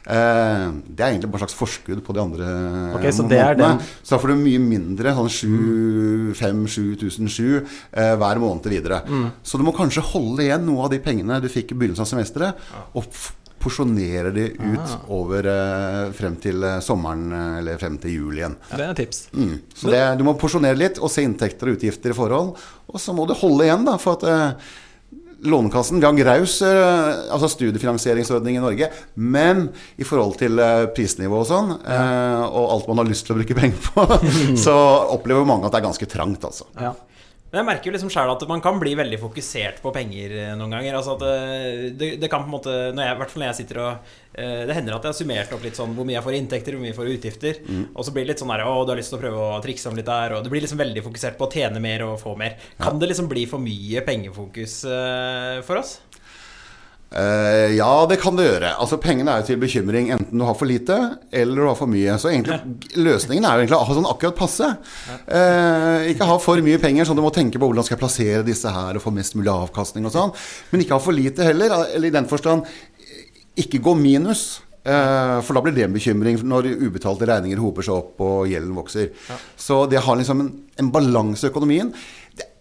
Eh, 0.09 0.67
det 0.89 1.05
er 1.05 1.11
egentlig 1.13 1.31
bare 1.35 1.45
slags 1.45 1.57
forskudd 1.59 2.01
på 2.05 2.15
de 2.17 2.23
andre 2.23 2.47
okay, 2.97 3.13
så 3.13 3.27
det 3.29 3.41
månedene. 3.43 3.89
Så 4.01 4.15
da 4.15 4.21
får 4.23 4.33
du 4.33 4.37
mye 4.41 4.63
mindre, 4.63 5.13
sånn 5.19 5.33
5000-7000 6.39 7.29
eh, 7.53 8.15
hver 8.21 8.41
måned 8.43 8.71
videre. 8.73 9.03
Så 9.43 9.61
du 9.61 9.67
må 9.67 9.77
kanskje 9.77 10.07
holde 10.15 10.47
igjen 10.47 10.65
noe 10.69 10.87
av 10.87 10.95
de 10.95 11.03
pengene 11.05 11.43
du 11.45 11.51
fikk 11.53 11.75
i 11.75 11.79
begynnelsen 11.79 12.07
av 12.07 12.13
semesteret, 12.13 12.71
og 12.97 13.05
porsjonere 13.59 14.33
de 14.35 14.47
ut 14.55 14.93
over 15.15 15.49
eh, 15.51 16.11
frem 16.17 16.37
til 16.43 16.65
eh, 16.65 16.81
sommeren 16.85 17.25
eh, 17.35 17.55
eller 17.61 17.81
frem 17.81 17.97
til 18.01 18.15
jul 18.15 18.41
igjen. 18.41 18.57
Det 18.71 18.83
er 18.85 18.93
et 18.93 19.01
tips. 19.03 19.23
Mm. 19.35 19.55
Så 19.75 19.93
det, 19.93 20.03
du 20.19 20.25
må 20.27 20.37
porsjonere 20.39 20.79
litt 20.79 21.01
og 21.03 21.13
se 21.13 21.25
inntekter 21.27 21.71
og 21.71 21.79
utgifter 21.79 22.15
i 22.15 22.19
forhold. 22.19 22.55
Og 22.89 23.03
så 23.03 23.15
må 23.17 23.27
du 23.29 23.35
holde 23.39 23.67
igjen, 23.67 23.87
da, 23.89 23.97
for 24.01 24.19
at 24.19 24.29
eh, 24.29 24.77
Lånekassen, 25.47 26.01
vi 26.01 26.07
har 26.07 26.15
en 26.15 26.19
graus 26.19 26.57
eh, 26.67 27.09
altså 27.31 27.51
studiefinansieringsordning 27.53 28.57
i 28.59 28.63
Norge, 28.63 28.89
men 29.15 29.69
i 29.95 30.07
forhold 30.07 30.35
til 30.41 30.59
eh, 30.59 30.89
prisnivå 30.97 31.45
og 31.45 31.47
sånn, 31.47 31.77
ja. 31.85 32.47
og 32.49 32.73
alt 32.75 32.89
man 32.91 33.03
har 33.05 33.11
lyst 33.11 33.29
til 33.29 33.37
å 33.37 33.39
bruke 33.39 33.59
penger 33.59 33.79
på, 33.87 34.07
så 34.65 34.75
opplever 35.15 35.47
mange 35.47 35.69
at 35.69 35.77
det 35.77 35.83
er 35.83 35.87
ganske 35.87 36.11
trangt, 36.11 36.49
altså. 36.49 36.67
Ja. 36.81 36.97
Men 37.49 37.63
jeg 37.63 37.67
merker 37.71 37.89
jo 37.89 37.95
liksom 37.95 38.11
selv 38.13 38.35
at 38.35 38.43
man 38.51 38.61
kan 38.65 38.77
bli 38.81 38.91
veldig 38.99 39.19
fokusert 39.23 39.79
på 39.81 39.93
penger 39.95 40.35
eh, 40.37 40.55
noen 40.59 40.75
ganger. 40.77 40.99
Altså 40.99 41.15
at 41.17 41.23
det, 41.25 41.93
det, 42.01 42.09
det 42.21 42.29
kan 42.29 42.45
på 42.45 42.51
en 42.51 42.57
måte 42.59 42.75
når 42.93 43.07
jeg, 43.07 43.15
I 43.15 43.21
hvert 43.23 43.33
fall 43.33 43.43
når 43.45 43.49
jeg 43.49 43.59
sitter 43.63 43.81
og 43.85 44.11
eh, 44.35 44.65
Det 44.69 44.77
hender 44.77 44.97
at 44.99 45.07
jeg 45.07 45.15
har 45.15 45.17
summert 45.17 45.55
opp 45.57 45.65
litt 45.65 45.79
sånn 45.81 45.95
hvor 45.97 46.09
mye 46.09 46.19
jeg 46.19 46.27
får 46.27 46.37
i 46.37 46.41
inntekter, 46.43 46.77
hvor 46.77 46.85
mye 46.85 46.93
jeg 46.93 46.99
får 46.99 47.09
i 47.09 47.15
utgifter. 47.17 47.63
Og 47.95 48.05
så 48.05 48.13
blir 48.13 48.27
det 48.27 48.35
litt 48.35 48.43
sånn 48.45 48.53
der 48.53 48.65
Å, 48.69 48.75
du 48.85 48.93
har 48.93 49.01
lyst 49.01 49.15
til 49.15 49.21
å 49.21 49.23
prøve 49.23 49.47
å 49.47 49.63
trikse 49.65 49.89
om 49.89 49.97
litt 49.97 50.11
der. 50.11 50.37
Og 50.37 50.45
du 50.45 50.53
blir 50.53 50.65
liksom 50.65 50.83
veldig 50.83 51.07
fokusert 51.09 51.41
på 51.41 51.49
å 51.49 51.53
tjene 51.57 51.81
mer 51.85 52.05
og 52.05 52.19
få 52.21 52.37
mer. 52.37 52.59
Kan 52.83 53.01
det 53.01 53.09
liksom 53.15 53.31
bli 53.33 53.47
for 53.49 53.65
mye 53.65 54.05
pengefokus 54.05 54.83
eh, 54.85 55.65
for 55.65 55.81
oss? 55.81 55.99
Eh, 57.09 57.73
ja, 57.79 58.07
det 58.09 58.19
kan 58.21 58.37
det 58.37 58.45
gjøre. 58.45 58.75
Altså 58.83 58.99
Pengene 59.01 59.33
er 59.33 59.41
jo 59.41 59.49
til 59.49 59.61
bekymring 59.63 60.11
enten 60.13 60.43
du 60.43 60.45
har 60.45 60.57
for 60.59 60.69
lite 60.69 60.97
eller 61.33 61.63
du 61.63 61.69
har 61.71 61.79
for 61.79 61.89
mye. 61.91 62.19
Så 62.21 62.31
egentlig 62.33 62.59
løsningen 63.01 63.49
er 63.49 63.57
jo 63.57 63.65
egentlig 63.65 63.79
å 63.79 63.89
ha 63.89 63.97
sånn 63.97 64.11
akkurat 64.11 64.37
passe. 64.37 64.69
Uh, 65.25 66.05
ikke 66.13 66.29
ha 66.29 66.37
for 66.43 66.61
mye 66.65 66.81
penger, 66.83 67.09
sånn 67.09 67.19
du 67.19 67.25
må 67.25 67.33
tenke 67.35 67.61
på 67.61 67.71
hvordan 67.71 67.87
skal 67.87 67.97
jeg 67.97 68.05
plassere 68.05 68.45
disse 68.47 68.73
her 68.73 68.99
og 68.99 69.05
få 69.05 69.15
mest 69.17 69.39
mulig 69.39 69.53
avkastning 69.55 70.09
og 70.09 70.15
sånn. 70.15 70.37
Men 70.73 70.85
ikke 70.85 70.99
ha 70.99 71.03
for 71.03 71.17
lite 71.17 71.49
heller. 71.49 71.79
Eller 71.89 72.11
i 72.11 72.17
den 72.19 72.29
forstand 72.29 72.69
ikke 73.59 73.83
gå 73.83 73.97
minus. 73.99 74.61
Uh, 74.89 75.41
For 75.45 75.57
da 75.57 75.61
blir 75.65 75.75
det 75.77 75.89
en 75.89 75.97
bekymring 75.97 76.39
når 76.49 76.71
ubetalte 76.81 77.27
regninger 77.29 77.61
hoper 77.61 77.85
seg 77.85 77.97
opp 77.97 78.23
og 78.25 78.53
gjelden 78.53 78.77
vokser. 78.77 79.11
Så 79.57 79.83
det 79.91 80.05
har 80.05 80.17
liksom 80.17 80.45
en, 80.45 80.55
en 80.81 80.93
balanse 80.93 81.45
i 81.45 81.51
økonomien. 81.51 81.91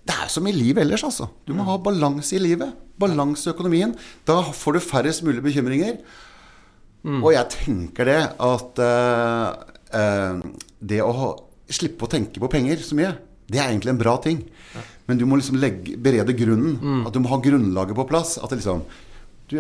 Det, 0.07 0.15
er 0.15 0.31
som 0.31 0.47
i 0.47 0.55
livet 0.55 0.85
ellers, 0.85 1.03
altså. 1.07 1.29
Du 1.47 1.53
må 1.57 1.65
ha 1.67 1.77
balanse 1.83 2.37
i 2.37 2.41
livet. 2.41 2.71
Balanse 2.99 3.49
i 3.49 3.53
økonomien. 3.53 3.93
Da 4.27 4.39
får 4.55 4.77
du 4.77 4.83
færrest 4.83 5.25
mulig 5.27 5.43
bekymringer. 5.45 5.99
Og 7.07 7.31
jeg 7.31 7.47
tenker 7.53 8.09
det 8.09 8.19
at 8.43 8.79
uh, 8.83 9.51
uh, 9.95 10.39
det 10.83 10.99
å 11.03 11.11
ha, 11.15 11.29
slippe 11.71 12.07
å 12.07 12.11
tenke 12.11 12.41
på 12.41 12.49
penger 12.51 12.81
så 12.83 12.97
mye, 12.99 13.13
det 13.47 13.61
er 13.61 13.69
egentlig 13.69 13.93
en 13.93 14.01
bra 14.01 14.17
ting. 14.23 14.41
Men 15.07 15.19
du 15.19 15.23
må 15.29 15.37
liksom 15.39 15.59
legge, 15.61 15.95
berede 16.03 16.35
grunnen. 16.35 17.03
At 17.07 17.15
du 17.15 17.21
må 17.23 17.31
ha 17.31 17.39
grunnlaget 17.43 17.95
på 17.95 18.07
plass. 18.09 18.35
At 18.41 18.51
det 18.51 18.59
liksom 18.59 18.83
du, 19.47 19.55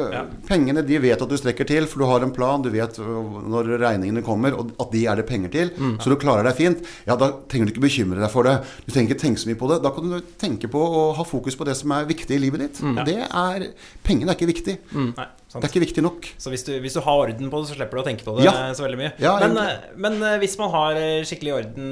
Pengene 0.47 0.81
de 0.83 0.97
vet 0.99 1.21
at 1.23 1.29
du 1.31 1.37
strekker 1.39 1.63
til, 1.69 1.85
for 1.87 1.99
du 2.03 2.05
har 2.09 2.19
en 2.25 2.31
plan. 2.35 2.61
Du 2.61 2.67
vet 2.73 2.97
når 2.99 3.69
regningene 3.79 4.19
kommer, 4.25 4.51
og 4.59 4.73
at 4.83 4.91
de 4.91 5.05
er 5.07 5.15
det 5.15 5.25
penger 5.29 5.49
til. 5.53 5.71
Så 6.03 6.11
du 6.11 6.17
klarer 6.19 6.43
deg 6.43 6.57
fint. 6.59 6.83
Ja, 7.07 7.15
Da 7.15 7.29
trenger 7.47 7.69
du 7.69 7.71
ikke 7.71 7.85
bekymre 7.87 8.19
deg 8.19 8.29
for 8.33 8.43
det. 8.43 8.57
Du 8.83 8.91
trenger 8.91 9.13
ikke 9.15 9.21
tenke 9.23 9.39
så 9.39 9.47
mye 9.47 9.55
på 9.61 9.69
det. 9.71 9.79
Da 9.87 9.93
kan 9.95 10.11
du 10.11 10.19
tenke 10.43 10.67
på 10.67 10.81
å 10.83 11.05
ha 11.15 11.23
fokus 11.23 11.55
på 11.55 11.63
det 11.65 11.77
som 11.79 11.91
er 11.95 12.05
viktig 12.09 12.35
i 12.35 12.41
livet 12.43 12.65
ditt. 12.65 12.83
Og 12.83 12.99
det 13.07 13.15
er 13.23 13.69
Pengene 14.03 14.31
er 14.31 14.35
ikke 14.35 14.51
viktig. 14.51 14.75
Nei, 14.91 15.27
sant. 15.46 15.46
Det 15.61 15.67
er 15.67 15.73
ikke 15.73 15.83
viktig 15.85 16.03
nok. 16.05 16.27
Så 16.41 16.51
hvis 16.53 16.65
du, 16.67 16.71
hvis 16.83 16.95
du 16.97 17.01
har 17.05 17.23
orden 17.23 17.51
på 17.51 17.61
det, 17.61 17.69
så 17.69 17.77
slipper 17.77 17.99
du 17.99 18.01
å 18.03 18.05
tenke 18.07 18.25
på 18.25 18.35
det 18.37 18.45
Ja. 18.47 18.53
så 18.77 18.85
veldig 18.85 18.99
mye. 19.01 19.11
Ja, 19.21 19.33
men, 19.43 19.57
eh, 19.61 19.89
men 19.95 20.21
eh, 20.21 20.37
hvis 20.41 20.57
man 20.61 20.71
har 20.73 20.99
eh, 20.99 21.23
skikkelig 21.27 21.53
orden, 21.57 21.91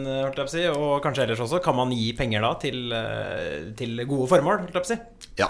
si, 0.52 0.64
og 0.72 1.02
kanskje 1.04 1.26
ellers 1.26 1.44
også, 1.46 1.62
kan 1.64 1.78
man 1.78 1.92
gi 1.96 2.12
penger 2.18 2.46
da 2.46 2.54
til, 2.62 2.96
til 3.80 4.06
gode 4.06 4.30
formål, 4.32 4.70
si? 4.86 4.98
Ja, 5.40 5.50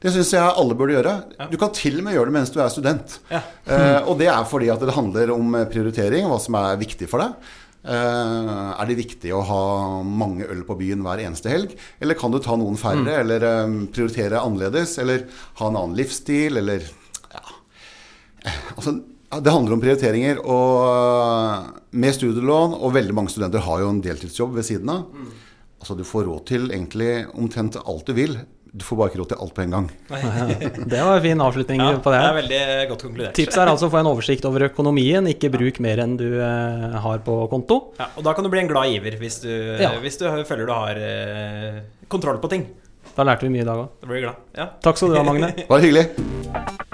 Det 0.00 0.12
syns 0.12 0.32
jeg 0.36 0.44
alle 0.44 0.76
burde 0.78 0.96
gjøre. 0.96 1.14
Ja. 1.38 1.46
Du 1.50 1.56
kan 1.60 1.72
til 1.74 1.98
og 1.98 2.06
med 2.06 2.14
gjøre 2.16 2.30
det 2.30 2.38
mens 2.38 2.52
du 2.54 2.58
er 2.62 2.72
student. 2.72 3.18
Ja. 3.32 3.42
Eh, 3.66 4.00
og 4.06 4.18
det 4.20 4.28
er 4.32 4.44
fordi 4.48 4.70
at 4.72 4.82
det 4.84 4.94
handler 4.96 5.32
om 5.34 5.56
prioritering, 5.72 6.28
hva 6.30 6.40
som 6.42 6.58
er 6.60 6.76
viktig 6.80 7.08
for 7.10 7.24
deg. 7.24 7.54
Uh, 7.86 8.74
er 8.80 8.88
det 8.88 8.96
viktig 8.98 9.30
å 9.30 9.44
ha 9.46 9.58
mange 10.02 10.42
øl 10.50 10.64
på 10.66 10.74
byen 10.80 11.04
hver 11.06 11.20
eneste 11.22 11.52
helg? 11.52 11.76
Eller 12.02 12.18
kan 12.18 12.32
du 12.34 12.40
ta 12.42 12.56
noen 12.58 12.74
færre, 12.80 13.20
eller 13.20 13.44
um, 13.62 13.76
prioritere 13.94 14.40
annerledes? 14.42 14.96
Eller 14.98 15.28
ha 15.60 15.68
en 15.68 15.78
annen 15.78 15.94
livsstil, 15.98 16.58
eller. 16.62 16.86
Altså, 18.76 18.96
det 19.42 19.52
handler 19.52 19.76
om 19.76 19.80
prioriteringer. 19.82 20.38
Og 20.46 21.94
med 21.96 22.14
studielån, 22.16 22.76
og 22.80 22.94
veldig 22.96 23.14
mange 23.16 23.32
studenter 23.34 23.64
har 23.66 23.82
jo 23.84 23.88
en 23.92 24.02
deltidsjobb 24.04 24.54
ved 24.58 24.66
siden 24.68 24.92
av. 24.92 25.06
Altså, 25.80 25.96
du 25.98 26.04
får 26.08 26.28
råd 26.28 26.44
til 26.48 26.68
egentlig 26.70 27.10
omtrent 27.36 27.76
alt 27.82 28.06
du 28.08 28.14
vil. 28.16 28.36
Du 28.76 28.82
får 28.84 28.98
bare 28.98 29.08
ikke 29.08 29.20
råd 29.22 29.28
til 29.30 29.38
alt 29.40 29.54
på 29.56 29.62
en 29.64 29.72
gang. 29.72 29.84
Det 30.92 30.98
var 31.00 31.14
en 31.16 31.22
fin 31.24 31.40
avslutning 31.40 31.80
Ja, 31.80 31.92
på 32.02 32.12
det. 32.12 32.18
det 32.20 32.26
er 32.28 32.34
veldig 32.36 32.88
godt 32.90 33.04
konkludert. 33.06 33.34
Tipset 33.38 33.60
er 33.62 33.70
altså 33.72 33.88
å 33.88 33.92
få 33.94 34.00
en 34.02 34.10
oversikt 34.10 34.44
over 34.44 34.66
økonomien, 34.68 35.24
ikke 35.32 35.48
bruk 35.54 35.80
mer 35.80 36.02
enn 36.04 36.16
du 36.20 36.26
eh, 36.44 36.96
har 37.06 37.22
på 37.24 37.38
konto. 37.52 37.78
Ja, 37.96 38.10
og 38.20 38.26
da 38.26 38.34
kan 38.36 38.44
du 38.44 38.50
bli 38.52 38.60
en 38.66 38.68
glad 38.68 38.90
giver 38.92 39.16
hvis 39.22 39.40
du, 39.46 39.48
Ja. 39.80 39.94
hvis 40.02 40.20
du 40.20 40.26
føler 40.44 40.68
du 40.68 40.74
har 40.76 41.00
eh, 41.00 41.80
kontroll 42.12 42.36
på 42.42 42.52
ting. 42.52 42.66
Da 43.16 43.24
lærte 43.24 43.48
vi 43.48 43.54
mye 43.56 43.64
i 43.64 43.70
dag 43.70 43.80
òg. 43.86 43.94
Da 44.02 44.10
blir 44.12 44.20
du 44.20 44.26
glad. 44.28 44.44
Ja. 44.60 44.68
Takk 44.84 45.00
skal 45.00 45.14
du 45.14 45.20
ha, 45.22 45.24
Magne. 45.24 45.54
Bare 45.72 45.86
hyggelig. 45.86 46.84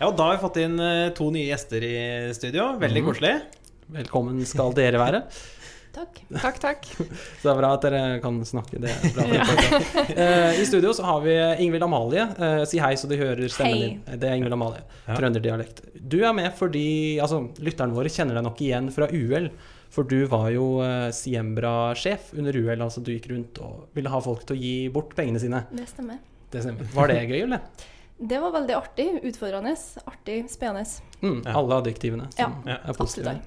Ja, 0.00 0.08
og 0.08 0.16
da 0.16 0.30
har 0.30 0.36
vi 0.38 0.42
fått 0.46 0.58
inn 0.62 0.78
eh, 0.80 1.10
to 1.16 1.28
nye 1.34 1.50
gjester 1.50 1.84
i 1.84 1.94
studio. 2.36 2.70
Veldig 2.80 3.02
koselig. 3.04 3.34
Velkommen 3.92 4.38
skal 4.48 4.72
dere 4.76 5.00
være. 5.02 5.24
Takk. 5.90 6.20
Takk, 6.38 6.58
takk. 6.62 6.84
Så 7.40 7.42
det 7.42 7.50
er 7.50 7.56
bra 7.58 7.72
at 7.74 7.82
dere 7.82 8.00
kan 8.22 8.36
snakke. 8.46 8.78
Det 8.78 8.92
er 8.94 9.14
bra. 9.16 9.24
Eh, 10.20 10.60
I 10.62 10.64
studio 10.68 10.92
så 10.94 11.02
har 11.06 11.20
vi 11.24 11.34
Ingvild 11.64 11.82
Amalie. 11.82 12.22
Eh, 12.38 12.62
si 12.70 12.78
hei 12.78 12.92
så 12.98 13.08
de 13.10 13.18
hører 13.18 13.50
stemmen 13.50 13.74
Hei. 13.74 13.88
din. 14.06 14.20
Det 14.22 14.28
er 14.30 14.38
Ingvild 14.38 14.54
Amalie. 14.54 14.84
Ja. 15.08 15.16
Trønderdialekt. 15.18 15.82
Du 15.98 16.20
er 16.22 16.32
med 16.36 16.54
fordi 16.58 17.18
altså, 17.22 17.42
lytterne 17.58 17.96
våre 17.96 18.12
kjenner 18.12 18.38
deg 18.38 18.46
nok 18.46 18.62
igjen 18.62 18.90
fra 18.94 19.08
UL. 19.10 19.50
For 19.90 20.06
du 20.06 20.20
var 20.30 20.46
jo 20.54 20.66
Siembra-sjef 21.16 22.30
under 22.38 22.54
UL. 22.54 22.76
Altså 22.86 23.02
du 23.02 23.10
gikk 23.16 23.26
rundt 23.32 23.58
og 23.66 23.88
ville 23.98 24.12
ha 24.14 24.20
folk 24.22 24.44
til 24.46 24.56
å 24.56 24.60
gi 24.62 24.74
bort 24.94 25.16
pengene 25.18 25.42
sine. 25.42 25.64
Det 25.74 25.88
stemmer. 25.90 26.20
Det 26.54 26.62
stemmer. 26.62 26.86
Var 26.94 27.10
det 27.10 27.18
gøy, 27.26 27.40
eller? 27.48 27.90
Det 28.20 28.36
var 28.38 28.52
veldig 28.52 28.74
artig. 28.76 29.06
Utfordrende. 29.24 29.72
Artig. 30.06 30.42
Spennende. 30.52 30.84
Mm, 31.22 31.38
Ja. 31.46 31.54
Alle 31.56 31.78
adjektivene 31.80 32.26
som 32.32 32.62
Ja, 32.66 32.76
er 32.88 32.92
positive. 32.96 33.38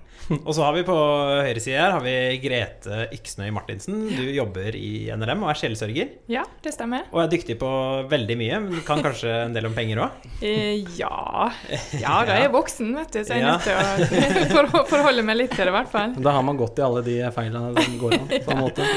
Og 0.45 0.53
så 0.55 0.63
har 0.63 0.73
vi 0.73 0.83
på 0.87 0.93
høyre 0.95 1.59
side 1.59 1.77
her 1.77 1.91
har 1.91 2.01
vi 2.01 2.13
Grete 2.41 3.09
Yksnøy 3.13 3.51
Martinsen. 3.53 4.07
Du 4.15 4.23
jobber 4.31 4.73
i 4.77 5.09
NRM 5.13 5.43
og 5.43 5.49
er 5.51 5.59
sjelesørger. 5.59 6.09
Ja, 6.31 6.43
det 6.63 6.73
stemmer. 6.73 7.03
Og 7.11 7.21
er 7.25 7.27
dyktig 7.33 7.57
på 7.59 7.69
veldig 8.09 8.37
mye, 8.39 8.59
men 8.63 8.81
kan 8.87 9.03
kanskje 9.03 9.29
en 9.45 9.53
del 9.53 9.67
om 9.69 9.73
penger 9.77 9.97
òg? 10.07 10.09
Eh, 10.43 10.79
ja 10.97 11.51
Ja, 11.99 12.23
da 12.25 12.33
er 12.37 12.41
jeg 12.47 12.53
voksen, 12.59 12.93
vet 12.95 13.11
du, 13.13 13.19
så 13.23 13.35
jeg 13.35 13.43
er 13.43 13.45
Ja. 13.45 13.57
nødt 13.57 14.49
til 14.49 14.79
å 14.79 14.85
forholde 14.89 15.23
meg 15.27 15.37
litt 15.37 15.51
til 15.53 15.65
det, 15.67 15.73
i 15.73 15.77
hvert 15.77 15.91
fall. 15.91 16.15
Da 16.17 16.31
har 16.37 16.41
man 16.43 16.57
gått 16.57 16.79
i 16.79 16.85
alle 16.87 17.03
de 17.05 17.19
feilene 17.35 17.73
som 17.83 17.99
går 18.01 18.17
an, 18.21 18.27
på 18.47 18.51
en 18.57 18.63
måte. 18.63 18.87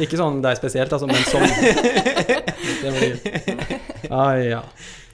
Ikke 0.00 0.16
sånn 0.16 0.40
deg 0.40 0.56
spesielt, 0.56 0.92
altså, 0.94 1.04
men 1.04 1.16
sånn. 1.28 1.44
Det 2.82 2.92
blir 2.96 3.12
ah, 4.10 4.32
ja. 4.40 4.62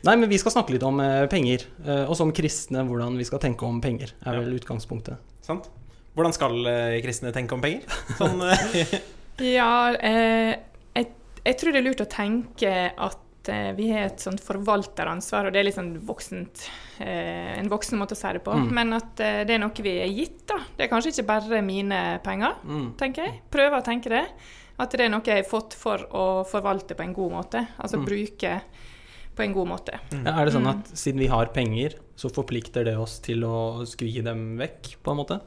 Nei, 0.06 0.14
men 0.16 0.28
vi 0.30 0.38
skal 0.38 0.52
snakke 0.54 0.74
litt 0.76 0.84
om 0.86 1.00
eh, 1.02 1.26
penger. 1.30 1.64
Eh, 1.84 2.04
og 2.06 2.14
som 2.16 2.30
kristne, 2.32 2.84
hvordan 2.86 3.16
vi 3.18 3.24
skal 3.26 3.40
tenke 3.42 3.66
om 3.66 3.80
penger, 3.82 4.12
er 4.24 4.34
Ja. 4.38 4.40
vel 4.44 4.54
utgangspunktet. 4.60 5.18
Sant? 5.42 5.68
Hvordan 6.14 6.32
skal 6.34 6.66
eh, 6.66 7.00
kristne 7.02 7.32
tenke 7.34 7.54
om 7.54 7.60
penger? 7.62 7.82
Sånn, 8.18 8.42
Ja, 9.38 9.92
eh, 9.94 10.56
jeg, 10.96 11.10
jeg 11.44 11.58
tror 11.60 11.72
det 11.74 11.80
er 11.82 11.86
lurt 11.86 12.02
å 12.02 12.08
tenke 12.10 12.72
at 12.90 13.50
eh, 13.52 13.70
vi 13.78 13.88
har 13.92 14.08
et 14.08 14.22
sånt 14.22 14.42
forvalteransvar, 14.42 15.46
og 15.48 15.54
det 15.54 15.60
er 15.62 15.68
litt 15.68 15.76
sånn 15.78 15.92
voksent, 16.08 16.64
eh, 16.98 17.54
en 17.58 17.70
voksen 17.70 17.98
måte 18.00 18.16
å 18.16 18.18
si 18.18 18.32
det 18.34 18.42
på. 18.46 18.54
Mm. 18.58 18.70
Men 18.74 18.96
at 18.98 19.22
eh, 19.22 19.42
det 19.48 19.54
er 19.56 19.62
noe 19.62 19.82
vi 19.84 19.94
er 20.02 20.10
gitt, 20.10 20.40
da. 20.50 20.58
Det 20.76 20.86
er 20.86 20.90
kanskje 20.92 21.12
ikke 21.14 21.28
bare 21.30 21.62
mine 21.62 22.00
penger, 22.26 22.58
Mm. 22.66 22.88
tenker 22.98 23.28
jeg. 23.28 23.40
Prøver 23.54 23.78
å 23.78 23.86
tenke 23.86 24.10
det. 24.14 24.24
At 24.78 24.92
det 24.94 25.06
er 25.06 25.10
noe 25.10 25.26
jeg 25.26 25.42
har 25.42 25.48
fått 25.50 25.74
for 25.74 26.02
å 26.14 26.24
forvalte 26.46 26.94
på 26.94 27.02
en 27.02 27.14
god 27.16 27.32
måte. 27.34 27.64
Altså 27.82 27.98
Mm. 27.98 28.04
bruke 28.06 28.52
på 29.38 29.44
en 29.46 29.54
god 29.54 29.70
måte. 29.70 30.00
Ja, 30.12 30.34
er 30.34 30.48
det 30.48 30.54
sånn 30.56 30.66
Mm. 30.66 30.74
at 30.74 30.90
siden 30.98 31.22
vi 31.22 31.30
har 31.30 31.46
penger, 31.54 31.94
så 32.18 32.30
forplikter 32.34 32.84
det 32.84 32.96
oss 32.98 33.20
til 33.22 33.46
å 33.46 33.86
skvi 33.86 34.18
dem 34.26 34.58
vekk, 34.58 34.96
på 35.04 35.14
en 35.14 35.20
måte? 35.22 35.40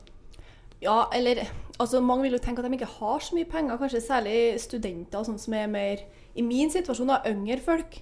Ja, 0.82 1.06
eller 1.14 1.44
altså, 1.78 2.02
Mange 2.02 2.24
vil 2.24 2.34
jo 2.34 2.42
tenke 2.42 2.64
at 2.64 2.66
de 2.66 2.78
ikke 2.78 2.90
har 3.00 3.20
så 3.20 3.36
mye 3.38 3.46
penger, 3.52 3.78
kanskje 3.78 4.02
særlig 4.02 4.38
studenter 4.64 5.20
og 5.20 5.28
sånn 5.28 5.40
som 5.40 5.54
er 5.54 5.68
mer 5.68 6.00
I 6.36 6.42
min 6.42 6.72
situasjon, 6.72 7.08
da, 7.12 7.20
yngre 7.28 7.60
folk. 7.62 8.00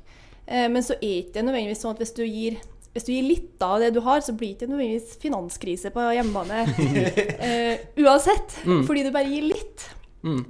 Eh, 0.48 0.68
men 0.70 0.82
så 0.86 0.94
er 1.02 1.24
ikke 1.24 1.34
det 1.40 1.46
nødvendigvis 1.48 1.82
sånn 1.82 1.96
at 1.96 2.04
hvis 2.04 2.14
du 2.16 2.24
gir 2.24 2.60
hvis 2.94 3.06
du 3.06 3.12
gir 3.14 3.26
litt 3.28 3.62
av 3.62 3.80
det 3.80 3.92
du 3.94 4.00
har, 4.02 4.20
så 4.26 4.34
blir 4.34 4.56
det 4.56 4.64
ikke 4.66 4.72
nødvendigvis 4.72 5.18
finanskrise 5.22 5.92
på 5.94 6.06
hjemmebane 6.14 6.64
eh, 7.46 7.84
uansett. 8.02 8.56
Mm. 8.66 8.82
Fordi 8.88 9.04
du 9.06 9.12
bare 9.14 9.30
gir 9.30 9.46
litt. 9.46 9.86
Mm. 10.26 10.42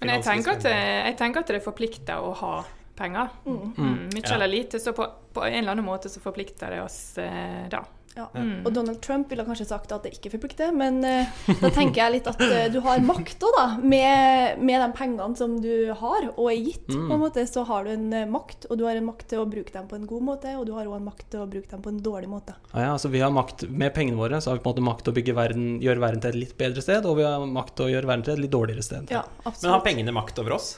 Men 0.00 0.12
jeg 0.12 0.24
tenker, 0.26 0.58
at, 0.58 0.66
jeg 0.68 1.16
tenker 1.18 1.40
at 1.40 1.48
det 1.54 1.62
forplikter 1.64 2.20
å 2.20 2.34
ha 2.42 2.52
penger. 2.98 3.30
Mm. 3.46 3.60
Mm, 3.76 4.00
mye 4.14 4.24
Ja. 4.26 4.34
eller 4.36 4.50
lite, 4.52 4.80
så 4.82 4.92
på, 4.96 5.06
på 5.34 5.46
en 5.46 5.60
eller 5.62 5.76
annen 5.76 5.86
måte 5.86 6.10
så 6.12 6.20
forplikter 6.24 6.74
det 6.76 6.82
oss 6.84 7.00
eh, 7.22 7.68
da. 7.72 7.84
Ja. 8.18 8.24
Mm. 8.34 8.64
Og 8.66 8.72
Donald 8.74 8.98
Trump 9.04 9.28
ville 9.30 9.44
kanskje 9.46 9.64
sagt 9.68 9.92
at 9.94 10.02
det 10.02 10.10
ikke 10.16 10.32
forplikter, 10.32 10.72
men 10.74 10.96
eh, 11.06 11.28
da 11.60 11.68
tenker 11.70 12.00
jeg 12.00 12.14
litt 12.16 12.26
at 12.26 12.40
eh, 12.42 12.64
du 12.72 12.80
har 12.82 12.98
makt 13.06 13.44
òg, 13.46 13.52
da. 13.54 13.66
Med, 13.78 14.58
med 14.66 14.80
de 14.82 14.88
pengene 14.98 15.36
som 15.38 15.52
du 15.62 15.92
har 16.00 16.26
og 16.32 16.48
er 16.50 16.56
gitt, 16.58 16.88
Mm. 16.88 17.04
på 17.10 17.14
en 17.14 17.20
måte, 17.22 17.44
så 17.46 17.62
har 17.68 17.84
du 17.86 17.90
en 17.92 18.08
eh, 18.16 18.24
makt. 18.26 18.66
Og 18.72 18.78
du 18.80 18.82
har 18.88 18.96
en 18.98 19.06
makt 19.06 19.28
til 19.30 19.38
å 19.38 19.46
bruke 19.46 19.70
dem 19.76 19.86
på 19.86 19.94
en 20.00 20.06
god 20.10 20.24
måte, 20.32 20.56
og 20.58 20.66
du 20.66 20.72
har 20.74 20.88
òg 20.90 20.96
en 20.98 21.06
makt 21.06 21.28
til 21.30 21.44
å 21.44 21.46
bruke 21.52 21.70
dem 21.70 21.84
på 21.84 21.92
en 21.92 22.00
dårlig 22.02 22.30
måte. 22.32 22.56
Ja, 22.72 22.88
ja, 22.88 22.90
altså 22.96 23.12
vi 23.12 23.20
har 23.22 23.30
makt, 23.30 23.68
Med 23.70 23.94
pengene 23.94 24.18
våre 24.18 24.40
så 24.42 24.50
har 24.50 24.58
vi 24.58 24.64
på 24.66 24.72
en 24.72 24.74
måte 24.74 24.86
makt 24.88 25.04
til 25.06 25.12
å 25.14 25.18
bygge 25.20 25.36
verden, 25.38 25.68
gjøre 25.84 26.02
verden 26.08 26.24
til 26.24 26.30
et 26.34 26.40
litt 26.42 26.56
bedre 26.58 26.82
sted, 26.82 27.06
og 27.06 27.20
vi 27.20 27.28
har 27.28 27.44
makt 27.46 27.76
til 27.78 27.86
å 27.86 27.92
gjøre 27.92 28.10
verden 28.10 28.24
til 28.26 28.34
et 28.34 28.42
litt 28.48 28.56
dårligere 28.56 28.82
sted. 28.88 29.12
Ja, 29.14 29.22
men 29.46 29.70
har 29.76 29.84
pengene 29.86 30.16
makt 30.16 30.42
over 30.42 30.56
oss? 30.58 30.72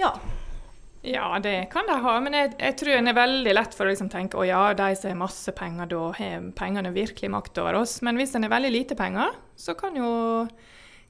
Ja. 0.00 0.14
Ja, 1.02 1.38
det 1.40 1.70
kan 1.72 1.86
de 1.88 1.96
ha, 2.04 2.14
men 2.20 2.34
jeg, 2.36 2.50
jeg 2.60 2.76
tror 2.76 2.98
en 2.98 3.08
er 3.08 3.16
veldig 3.16 3.54
lett 3.56 3.76
for 3.76 3.88
å 3.88 3.92
liksom 3.92 4.10
tenke 4.12 4.36
å 4.36 4.44
ja, 4.44 4.60
de 4.76 4.90
som 4.98 5.08
har 5.08 5.22
masse 5.22 5.54
penger, 5.56 5.88
da 5.88 6.02
har 6.18 6.50
pengene 6.58 6.92
virkelig 6.92 7.30
makt 7.32 7.62
over 7.62 7.80
oss. 7.80 8.00
Men 8.04 8.20
hvis 8.20 8.34
en 8.36 8.44
har 8.44 8.52
veldig 8.52 8.72
lite 8.74 8.98
penger, 8.98 9.32
så 9.56 9.72
kan 9.78 9.96
jo, 9.96 10.10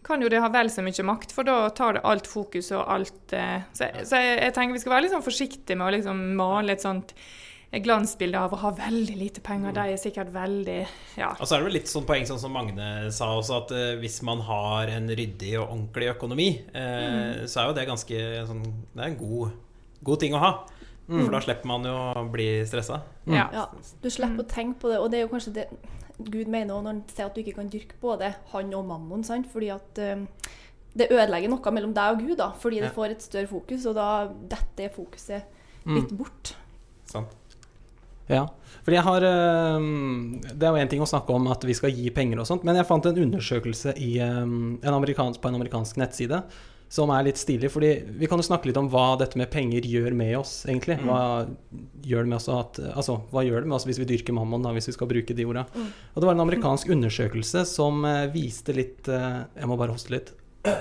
kan 0.07 0.23
jo 0.23 0.31
det 0.31 0.43
ha 0.45 0.51
vel 0.55 0.71
så 0.71 0.85
mye 0.87 1.07
makt, 1.11 1.35
for 1.35 1.49
da 1.49 1.59
tar 1.75 1.99
det 1.99 2.07
alt 2.07 2.31
fokus 2.31 2.71
og 2.77 2.85
alt 2.87 3.35
eh, 3.35 3.67
Så, 3.75 3.89
jeg, 3.89 4.07
så 4.07 4.23
jeg, 4.23 4.39
jeg 4.47 4.55
tenker 4.57 4.79
vi 4.79 4.83
skal 4.85 4.95
være 4.95 5.09
litt 5.09 5.15
sånn 5.17 5.27
forsiktige 5.27 5.79
med 5.81 5.89
å 5.89 5.95
liksom 5.97 6.27
male 6.39 6.77
et 6.77 6.87
sånt 6.87 7.17
glansbilde 7.71 8.39
av 8.39 8.55
å 8.55 8.59
ha 8.65 8.71
veldig 8.75 9.15
lite 9.15 9.43
penger. 9.47 9.75
De 9.75 9.93
er 9.93 9.99
sikkert 10.01 10.31
veldig 10.35 10.79
Ja. 11.19 11.33
Og 11.37 11.47
så 11.47 11.55
er 11.55 11.63
det 11.63 11.69
vel 11.69 11.77
litt 11.79 11.91
sånn 11.91 12.07
poeng 12.07 12.27
sånn 12.27 12.41
som 12.43 12.55
Magne 12.55 13.11
sa 13.15 13.29
også, 13.37 13.61
at 13.65 13.75
eh, 13.75 13.97
hvis 14.03 14.21
man 14.27 14.43
har 14.47 14.91
en 14.91 15.11
ryddig 15.11 15.57
og 15.61 15.67
ordentlig 15.69 16.11
økonomi, 16.15 16.49
eh, 16.75 17.43
så 17.51 17.63
er 17.63 17.69
jo 17.71 17.77
det 17.79 17.87
ganske 17.91 18.23
sånn 18.51 18.65
Det 18.95 19.03
er 19.03 19.13
en 19.13 19.21
god, 19.21 19.59
god 20.07 20.23
ting 20.23 20.37
å 20.37 20.43
ha. 20.43 20.53
For 21.11 21.33
da 21.33 21.41
slipper 21.43 21.67
man 21.67 21.87
jo 21.89 21.95
å 21.97 22.23
bli 22.31 22.49
stressa. 22.69 23.01
Mm. 23.27 23.35
ja. 23.35 23.49
ja. 23.55 23.65
Du 24.03 24.07
slipper 24.13 24.45
å 24.45 24.51
tenke 24.51 24.85
på 24.85 24.93
det, 24.93 25.01
og 25.03 25.11
det 25.11 25.19
er 25.19 25.27
jo 25.27 25.33
kanskje 25.33 25.57
det 25.57 25.67
Gud 26.21 26.51
mener 26.53 26.75
når 26.75 26.87
han 26.91 27.03
sier 27.09 27.31
at 27.31 27.37
du 27.37 27.41
ikke 27.43 27.57
kan 27.57 27.71
dyrke 27.73 27.97
både 28.03 28.35
han 28.53 28.75
og 28.77 28.87
mammon, 28.89 29.25
sant? 29.25 29.49
fordi 29.51 29.71
at 29.73 30.01
eh, 30.05 30.23
det 30.93 31.09
ødelegger 31.09 31.53
noe 31.53 31.73
mellom 31.75 31.95
deg 31.97 32.15
og 32.15 32.25
Gud, 32.27 32.37
da, 32.41 32.51
fordi 32.61 32.81
Ja. 32.81 32.87
det 32.87 32.95
får 32.95 33.15
et 33.15 33.25
større 33.25 33.51
fokus, 33.51 33.87
og 33.89 33.97
da 33.97 34.09
detter 34.29 34.93
fokuset 34.93 35.87
litt 35.89 36.13
bort. 36.13 36.55
Sant? 37.09 37.37
Ja, 38.31 38.45
fordi 38.85 38.95
jeg 38.95 39.03
har 39.03 39.25
eh, 39.27 39.87
Det 40.53 40.67
er 40.67 40.77
jo 40.77 40.83
én 40.85 40.91
ting 40.93 41.01
å 41.03 41.09
snakke 41.09 41.35
om 41.35 41.49
at 41.51 41.65
vi 41.67 41.75
skal 41.75 41.91
gi 41.91 42.13
penger 42.15 42.43
og 42.43 42.47
sånt, 42.47 42.63
men 42.69 42.79
jeg 42.79 42.87
fant 42.87 43.09
en 43.09 43.23
undersøkelse 43.25 43.97
i, 43.99 44.19
eh, 44.23 44.43
en 44.45 44.77
på 44.85 45.49
en 45.49 45.59
amerikansk 45.59 45.97
nettside 45.99 46.45
som 46.91 47.11
er 47.15 47.29
litt 47.29 47.39
stilig. 47.39 47.71
fordi 47.71 47.91
vi 48.19 48.27
kan 48.27 48.41
jo 48.41 48.47
snakke 48.49 48.67
litt 48.67 48.79
om 48.81 48.89
hva 48.91 49.15
dette 49.21 49.39
med 49.39 49.51
penger 49.53 49.87
gjør 49.87 50.15
med 50.17 50.35
oss, 50.41 50.65
egentlig. 50.67 50.99
Hva 51.07 51.47
gjør 52.03 52.27
det 52.27 52.33
med 52.33 52.39
oss 52.41 52.49
at, 52.51 52.81
altså, 52.91 53.21
hva 53.31 53.45
gjør 53.47 53.63
det 53.63 53.71
med 53.71 53.79
oss 53.79 53.87
hvis 53.87 54.01
vi 54.03 54.09
dyrker 54.11 54.35
mammon, 54.35 54.65
da, 54.67 54.75
hvis 54.75 54.91
vi 54.91 54.97
skal 54.99 55.11
bruke 55.13 55.37
de 55.39 55.47
orda? 55.47 55.69
Og 55.71 56.19
det 56.19 56.27
var 56.27 56.35
en 56.35 56.47
amerikansk 56.49 56.91
undersøkelse 56.91 57.63
som 57.71 58.03
eh, 58.09 58.27
viste 58.35 58.75
litt 58.75 59.07
eh, 59.07 59.45
Jeg 59.61 59.71
må 59.71 59.79
bare 59.79 59.95
hoste 59.95 60.17
litt. 60.17 60.35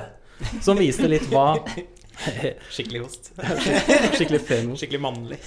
Som 0.66 0.80
viste 0.80 1.08
litt 1.12 1.26
hva 1.30 1.54
Skikkelig 2.74 3.04
host. 3.04 3.30
Skikkelig 4.18 4.40
femo. 4.44 4.76
Skikkelig 4.80 5.00
mannlig. 5.04 5.38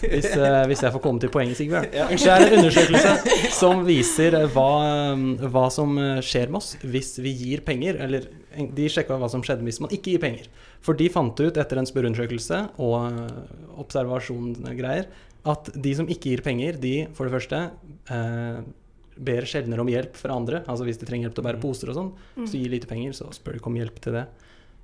Hvis, 0.00 0.32
uh, 0.32 0.64
hvis 0.66 0.82
jeg 0.82 0.94
får 0.96 1.02
komme 1.04 1.22
til 1.22 1.30
poenget, 1.30 1.60
Sigbjørn. 1.60 1.86
Det 1.92 2.32
er 2.32 2.46
en 2.48 2.56
undersøkelse 2.58 3.52
som 3.54 3.84
viser 3.86 4.40
hva, 4.56 4.72
hva 5.44 5.68
som 5.70 5.94
skjer 6.24 6.50
med 6.50 6.62
oss 6.62 6.72
hvis 6.82 7.14
vi 7.22 7.36
gir 7.44 7.62
penger. 7.68 8.00
Eller 8.08 8.26
de 8.74 8.88
sjekka 8.90 9.18
hva 9.20 9.28
som 9.30 9.42
skjedde 9.44 9.66
hvis 9.66 9.80
man 9.84 9.92
ikke 9.94 10.14
gir 10.14 10.22
penger. 10.22 10.48
For 10.84 10.98
de 10.98 11.08
fant 11.12 11.40
ut 11.40 11.60
etter 11.60 11.80
en 11.80 11.88
spørreundersøkelse 11.88 12.60
og 12.84 12.96
eh, 13.06 13.56
observasjongreier 13.82 15.08
at 15.48 15.70
de 15.74 15.94
som 15.96 16.08
ikke 16.10 16.32
gir 16.32 16.44
penger, 16.44 16.78
de 16.80 16.94
for 17.16 17.28
det 17.28 17.36
første 17.36 17.60
eh, 18.14 18.60
ber 19.18 19.46
sjeldnere 19.48 19.82
om 19.82 19.90
hjelp 19.90 20.18
fra 20.18 20.36
andre. 20.36 20.62
Altså 20.70 20.86
hvis 20.86 21.00
de 21.00 21.08
trenger 21.08 21.28
hjelp 21.28 21.38
til 21.38 21.44
å 21.44 21.48
bære 21.48 21.62
poser 21.62 21.92
og 21.92 21.98
sånn, 21.98 22.12
så 22.44 22.58
gi 22.58 22.68
lite 22.70 22.90
penger, 22.90 23.16
så 23.16 23.30
spør 23.34 23.56
de 23.56 23.62
ikke 23.62 23.72
om 23.72 23.78
hjelp 23.80 23.98
til 24.04 24.18
det. 24.18 24.26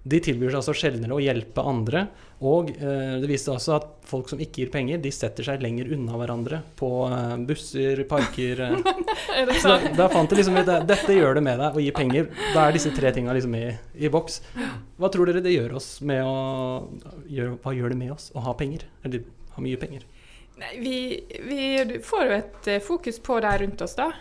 De 0.04 0.18
tilbyr 0.20 0.50
seg 0.52 0.58
altså 0.61 0.75
sjeldnere 0.76 1.16
å 1.16 1.23
hjelpe 1.23 1.62
andre. 1.64 2.02
Og 2.44 2.68
eh, 2.75 3.14
det 3.23 3.28
viste 3.30 3.52
også 3.54 3.76
at 3.78 3.87
folk 4.04 4.28
som 4.28 4.40
ikke 4.42 4.64
gir 4.64 4.73
penger, 4.73 4.99
de 5.00 5.12
setter 5.14 5.46
seg 5.46 5.62
lenger 5.64 5.88
unna 5.96 6.18
hverandre 6.20 6.58
på 6.76 6.90
eh, 7.08 7.37
busser, 7.49 8.02
parker 8.11 8.61
eh. 8.66 8.75
Det 9.49 9.56
Så 9.62 9.73
da, 9.73 9.92
da 9.96 10.08
fant 10.12 10.28
de 10.30 10.38
liksom 10.38 10.58
ut 10.61 10.68
at 10.68 10.84
dette 10.88 11.16
gjør 11.16 11.38
det 11.38 11.44
med 11.46 11.62
deg 11.62 11.78
å 11.78 11.84
gi 11.84 11.94
penger. 11.96 12.28
Da 12.52 12.66
er 12.66 12.76
disse 12.76 12.92
tre 12.94 13.14
tinga 13.16 13.32
liksom 13.37 13.56
i, 13.56 13.64
i 13.96 14.11
boks. 14.12 14.42
Hva 15.00 15.11
tror 15.14 15.30
dere 15.30 15.42
det 15.44 15.54
gjør 15.56 15.78
oss 15.80 15.88
med 16.04 16.20
å 16.20 16.37
gjør, 17.32 17.56
Hva 17.64 17.73
gjør 17.76 17.94
det 17.94 18.00
med 18.04 18.12
oss 18.14 18.28
å 18.37 18.44
ha 18.44 18.54
penger? 18.58 18.84
Eller 19.06 19.25
ha 19.56 19.64
mye 19.64 19.80
penger? 19.80 20.04
Nei, 20.61 20.76
vi, 20.78 20.96
vi 21.49 21.99
får 22.04 22.28
jo 22.28 22.37
et 22.37 22.68
eh, 22.70 22.82
fokus 22.82 23.18
på 23.25 23.40
de 23.42 23.56
rundt 23.64 23.80
oss, 23.82 23.96
da. 23.99 24.12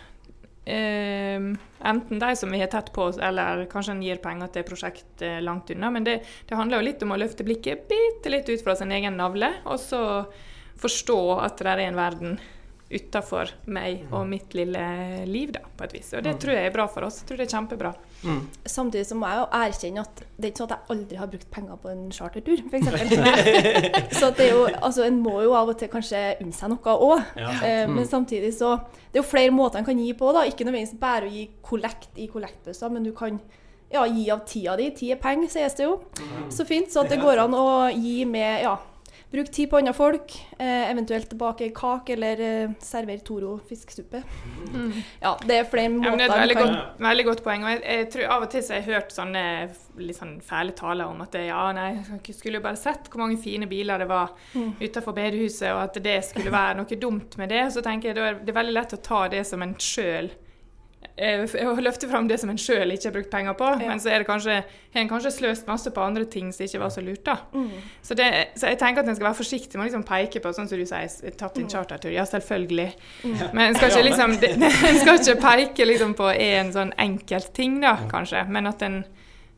Ehm, 0.64 1.58
enten 1.84 2.18
de 2.18 2.36
som 2.36 2.50
vi 2.50 2.60
har 2.60 2.70
tett 2.72 2.92
på 2.92 3.02
oss, 3.10 3.18
eller 3.18 3.66
kanskje 3.68 3.92
en 3.92 4.02
gir 4.02 4.20
penger 4.24 4.48
til 4.54 4.64
prosjekt 4.64 5.24
uh, 5.24 5.40
langt 5.44 5.70
unna. 5.74 5.90
Men 5.92 6.06
det, 6.06 6.20
det 6.48 6.56
handler 6.56 6.80
jo 6.80 6.88
litt 6.88 7.04
om 7.04 7.12
å 7.12 7.20
løfte 7.20 7.44
blikket 7.44 7.84
bitte 7.90 8.32
litt 8.32 8.48
ut 8.48 8.64
fra 8.64 8.76
sin 8.78 8.92
egen 8.94 9.18
navle, 9.20 9.52
og 9.68 9.80
så 9.82 10.02
forstå 10.80 11.18
at 11.44 11.60
det 11.60 11.74
er 11.74 11.84
en 11.84 11.98
verden 12.00 12.38
utafor 12.92 13.48
meg 13.72 14.04
og 14.12 14.26
mitt 14.28 14.52
lille 14.54 14.80
liv, 15.26 15.54
da, 15.54 15.62
på 15.64 15.86
et 15.86 15.94
vis. 15.96 16.10
Og 16.14 16.24
det 16.24 16.34
tror 16.42 16.54
jeg 16.54 16.68
er 16.68 16.74
bra 16.74 16.84
for 16.90 17.06
oss. 17.06 17.22
Jeg 17.22 17.30
tror 17.30 17.40
det 17.40 17.46
er 17.46 17.54
kjempebra. 17.54 17.92
Samtidig 18.68 19.06
så 19.08 19.16
må 19.18 19.30
jeg 19.30 19.40
jo 19.40 19.46
erkjenne 19.58 20.04
at 20.04 20.20
det 20.20 20.46
er 20.46 20.52
ikke 20.52 20.62
sånn 20.62 20.70
at 20.70 20.76
jeg 20.76 20.94
aldri 20.94 21.18
har 21.20 21.32
brukt 21.32 21.50
penger 21.54 21.80
på 21.80 21.90
en 21.94 22.04
chartertur, 22.14 22.62
f.eks. 22.68 22.86
så 24.20 24.30
det 24.36 24.46
er 24.46 24.52
jo, 24.52 24.62
altså, 24.68 25.08
en 25.08 25.18
må 25.24 25.34
jo 25.46 25.56
av 25.56 25.72
og 25.72 25.80
til 25.80 25.90
kanskje 25.92 26.22
unne 26.44 26.56
seg 26.56 26.72
noe 26.74 26.96
òg. 27.08 27.34
Eh, 27.40 27.84
men 27.90 28.06
samtidig 28.08 28.54
så 28.58 28.76
Det 28.84 29.20
er 29.20 29.22
jo 29.22 29.28
flere 29.30 29.52
måter 29.54 29.78
en 29.78 29.86
kan 29.86 29.98
gi 29.98 30.12
på. 30.18 30.32
da, 30.34 30.44
Ikke 30.48 30.66
nødvendigvis 30.66 30.98
bare 31.00 31.28
å 31.28 31.34
gi 31.34 31.44
kollekt 31.62 32.18
i 32.18 32.28
kollektbøsser, 32.30 32.90
men 32.92 33.06
du 33.06 33.12
kan 33.16 33.38
ja, 33.94 34.04
gi 34.10 34.24
av 34.32 34.42
tida 34.48 34.74
di. 34.76 34.90
Tid 34.96 35.14
er 35.14 35.20
penger, 35.22 35.50
sies 35.52 35.76
det 35.78 35.86
jo. 35.86 36.00
Så 36.50 36.66
fint. 36.66 36.90
Så 36.90 37.04
at 37.04 37.12
det 37.12 37.20
går 37.22 37.44
an 37.44 37.54
å 37.54 37.66
gi 37.94 38.24
med 38.26 38.64
ja, 38.64 38.74
Bruk 39.34 39.48
tid 39.50 39.66
på 39.70 39.80
andre 39.80 39.90
folk, 39.96 40.34
eh, 40.62 40.90
eventuelt 40.92 41.32
bake 41.38 41.66
kake 41.74 42.12
eller 42.14 42.40
eh, 42.40 42.74
servere 42.78 43.18
Toro 43.26 43.56
fiskesuppe. 43.66 44.20
Ja, 45.20 45.32
det 45.42 45.56
er 45.58 45.66
flere 45.66 45.90
måter 45.90 46.12
Ja, 46.12 46.16
det 46.20 46.28
er 46.28 46.30
et 46.30 46.38
veldig 46.38 46.56
kan 46.60 46.70
godt, 46.70 47.00
veldig 47.08 47.24
godt 47.26 47.42
poeng. 47.42 47.64
og 47.66 47.72
jeg, 47.72 47.80
jeg 47.82 48.10
tror 48.14 48.34
Av 48.36 48.46
og 48.46 48.52
til 48.52 48.62
så 48.62 48.76
har 48.76 48.80
jeg 48.80 48.92
hørt 48.92 49.16
sånne 49.16 49.42
litt 50.04 50.18
sånn 50.20 50.36
fæle 50.42 50.76
taler 50.78 51.10
om 51.10 51.24
at 51.26 51.34
det, 51.34 51.48
ja, 51.48 51.64
nei, 51.74 51.88
jeg 52.14 52.36
skulle 52.38 52.60
jo 52.60 52.64
bare 52.68 52.78
sett 52.78 53.10
hvor 53.10 53.24
mange 53.24 53.40
fine 53.42 53.66
biler 53.70 54.02
det 54.02 54.08
var 54.10 54.30
utenfor 54.54 55.18
bedehuset, 55.18 55.68
og 55.72 55.82
at 55.88 55.98
det 56.06 56.16
skulle 56.30 56.54
være 56.54 56.78
noe 56.78 57.00
dumt 57.02 57.34
med 57.40 57.50
det. 57.50 57.64
Så 57.74 57.82
tenker 57.82 58.12
jeg 58.12 58.18
det 58.46 58.54
er 58.54 58.60
veldig 58.62 58.78
lett 58.78 58.94
å 58.94 59.02
ta 59.02 59.26
det 59.34 59.42
som 59.50 59.66
en 59.66 59.74
sjøl 59.82 60.30
å 61.14 61.74
løfte 61.80 62.08
fram 62.10 62.26
det 62.28 62.40
som 62.40 62.50
en 62.50 62.58
sjøl 62.58 62.90
ikke 62.94 63.06
har 63.06 63.14
brukt 63.14 63.30
penger 63.30 63.54
på, 63.58 63.68
Ja. 63.80 63.88
men 63.88 64.00
så 64.02 64.10
er 64.10 64.18
det 64.22 64.26
kanskje, 64.26 64.56
har 64.94 65.00
en 65.00 65.08
kanskje 65.08 65.30
sløst 65.30 65.66
masse 65.68 65.90
på 65.94 66.02
andre 66.02 66.24
ting 66.24 66.52
som 66.52 66.64
ikke 66.66 66.80
var 66.80 66.90
så 66.90 67.00
lurt. 67.04 67.22
da. 67.24 67.36
Mm. 67.54 67.70
Så, 68.02 68.14
det, 68.18 68.28
så 68.58 68.66
jeg 68.72 68.78
tenker 68.80 69.02
at 69.04 69.08
en 69.08 69.14
skal 69.16 69.28
være 69.28 69.38
forsiktig 69.38 69.74
med 69.78 69.84
å 69.84 69.88
liksom 69.90 70.06
peke 70.08 70.40
på 70.42 70.52
sånn 70.56 70.68
som 70.68 70.78
du 70.78 70.84
sier, 70.86 71.30
tatt 71.38 71.54
Mm. 71.56 71.68
chartertur. 71.70 72.10
Ja, 72.12 72.24
selvfølgelig. 72.24 72.92
Men 73.54 73.68
en 73.68 73.74
skal 73.78 74.02
liksom, 74.04 74.34
skal 75.02 75.18
ikke 75.20 75.40
peke 75.40 75.86
liksom 75.86 76.14
på 76.18 76.30
en 76.34 76.72
sånn 76.72 76.92
enkelt 76.98 77.52
ting, 77.54 77.80
da, 77.80 77.96
kanskje. 78.10 78.46
Men 78.50 78.66
at 78.66 78.82
en, 78.82 79.04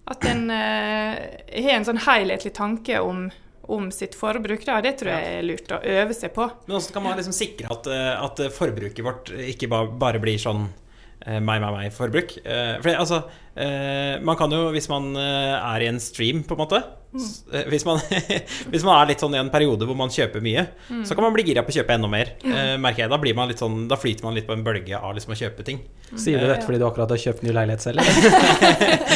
at 0.06 0.24
en 0.28 0.50
uh, 0.50 1.16
har 1.56 1.74
en 1.78 1.84
sånn 1.88 1.98
helhetlig 2.04 2.52
tanke 2.54 3.00
om, 3.00 3.30
om 3.68 3.88
sitt 3.90 4.14
forbruk, 4.14 4.62
da, 4.68 4.80
det 4.84 4.98
tror 5.00 5.10
jeg 5.16 5.38
er 5.40 5.42
lurt 5.42 5.72
å 5.74 5.80
øve 5.82 6.14
seg 6.14 6.34
på. 6.36 6.44
Men 6.66 6.76
hvordan 6.76 6.92
kan 6.92 7.02
man 7.02 7.16
liksom 7.18 7.34
sikre 7.34 7.66
at, 7.72 7.86
eh, 7.90 8.12
at 8.22 8.44
forbruket 8.54 9.02
vårt 9.02 9.32
ikke 9.34 9.66
bare 9.72 10.20
blir 10.22 10.38
sånn 10.38 10.68
eh, 10.68 10.85
meg, 11.26 11.58
meg, 11.62 11.72
meg-forbruk? 11.74 12.36
Eh, 12.44 12.76
For 12.84 12.90
altså, 12.94 13.18
eh, 13.58 14.20
man 14.22 14.36
kan 14.38 14.52
jo, 14.54 14.68
hvis 14.74 14.86
man 14.92 15.08
eh, 15.18 15.56
er 15.58 15.82
i 15.82 15.88
en 15.90 15.98
stream, 16.02 16.44
på 16.46 16.54
en 16.54 16.60
måte 16.62 16.78
s- 17.18 17.40
eh, 17.52 17.64
hvis, 17.72 17.82
man, 17.88 17.98
hvis 18.72 18.84
man 18.86 19.00
er 19.00 19.06
litt 19.10 19.22
sånn 19.24 19.34
i 19.34 19.40
en 19.40 19.50
periode 19.50 19.88
hvor 19.88 19.98
man 19.98 20.12
kjøper 20.14 20.40
mye, 20.44 20.62
så 21.08 21.16
kan 21.18 21.26
man 21.26 21.34
bli 21.34 21.42
gira 21.48 21.64
på 21.66 21.72
å 21.74 21.78
kjøpe 21.80 21.96
enda 21.96 22.10
mer. 22.12 22.30
eh, 22.46 22.76
merker 22.78 23.02
jeg. 23.06 23.10
Da, 23.10 23.18
blir 23.22 23.34
man 23.38 23.50
litt 23.50 23.58
sånn, 23.62 23.88
da 23.90 23.98
flyter 23.98 24.22
man 24.28 24.34
litt 24.38 24.46
på 24.46 24.54
en 24.54 24.62
bølge 24.66 24.94
av 25.00 25.16
liksom 25.18 25.34
å 25.34 25.40
kjøpe 25.42 25.66
ting. 25.66 25.82
Sier 26.14 26.38
du 26.38 26.46
dette 26.46 26.62
fordi 26.68 26.78
du 26.78 26.86
akkurat 26.86 27.10
har 27.10 27.18
kjøpt 27.24 27.42
ny 27.42 27.50
leilighet 27.56 27.82
selv? 27.88 27.98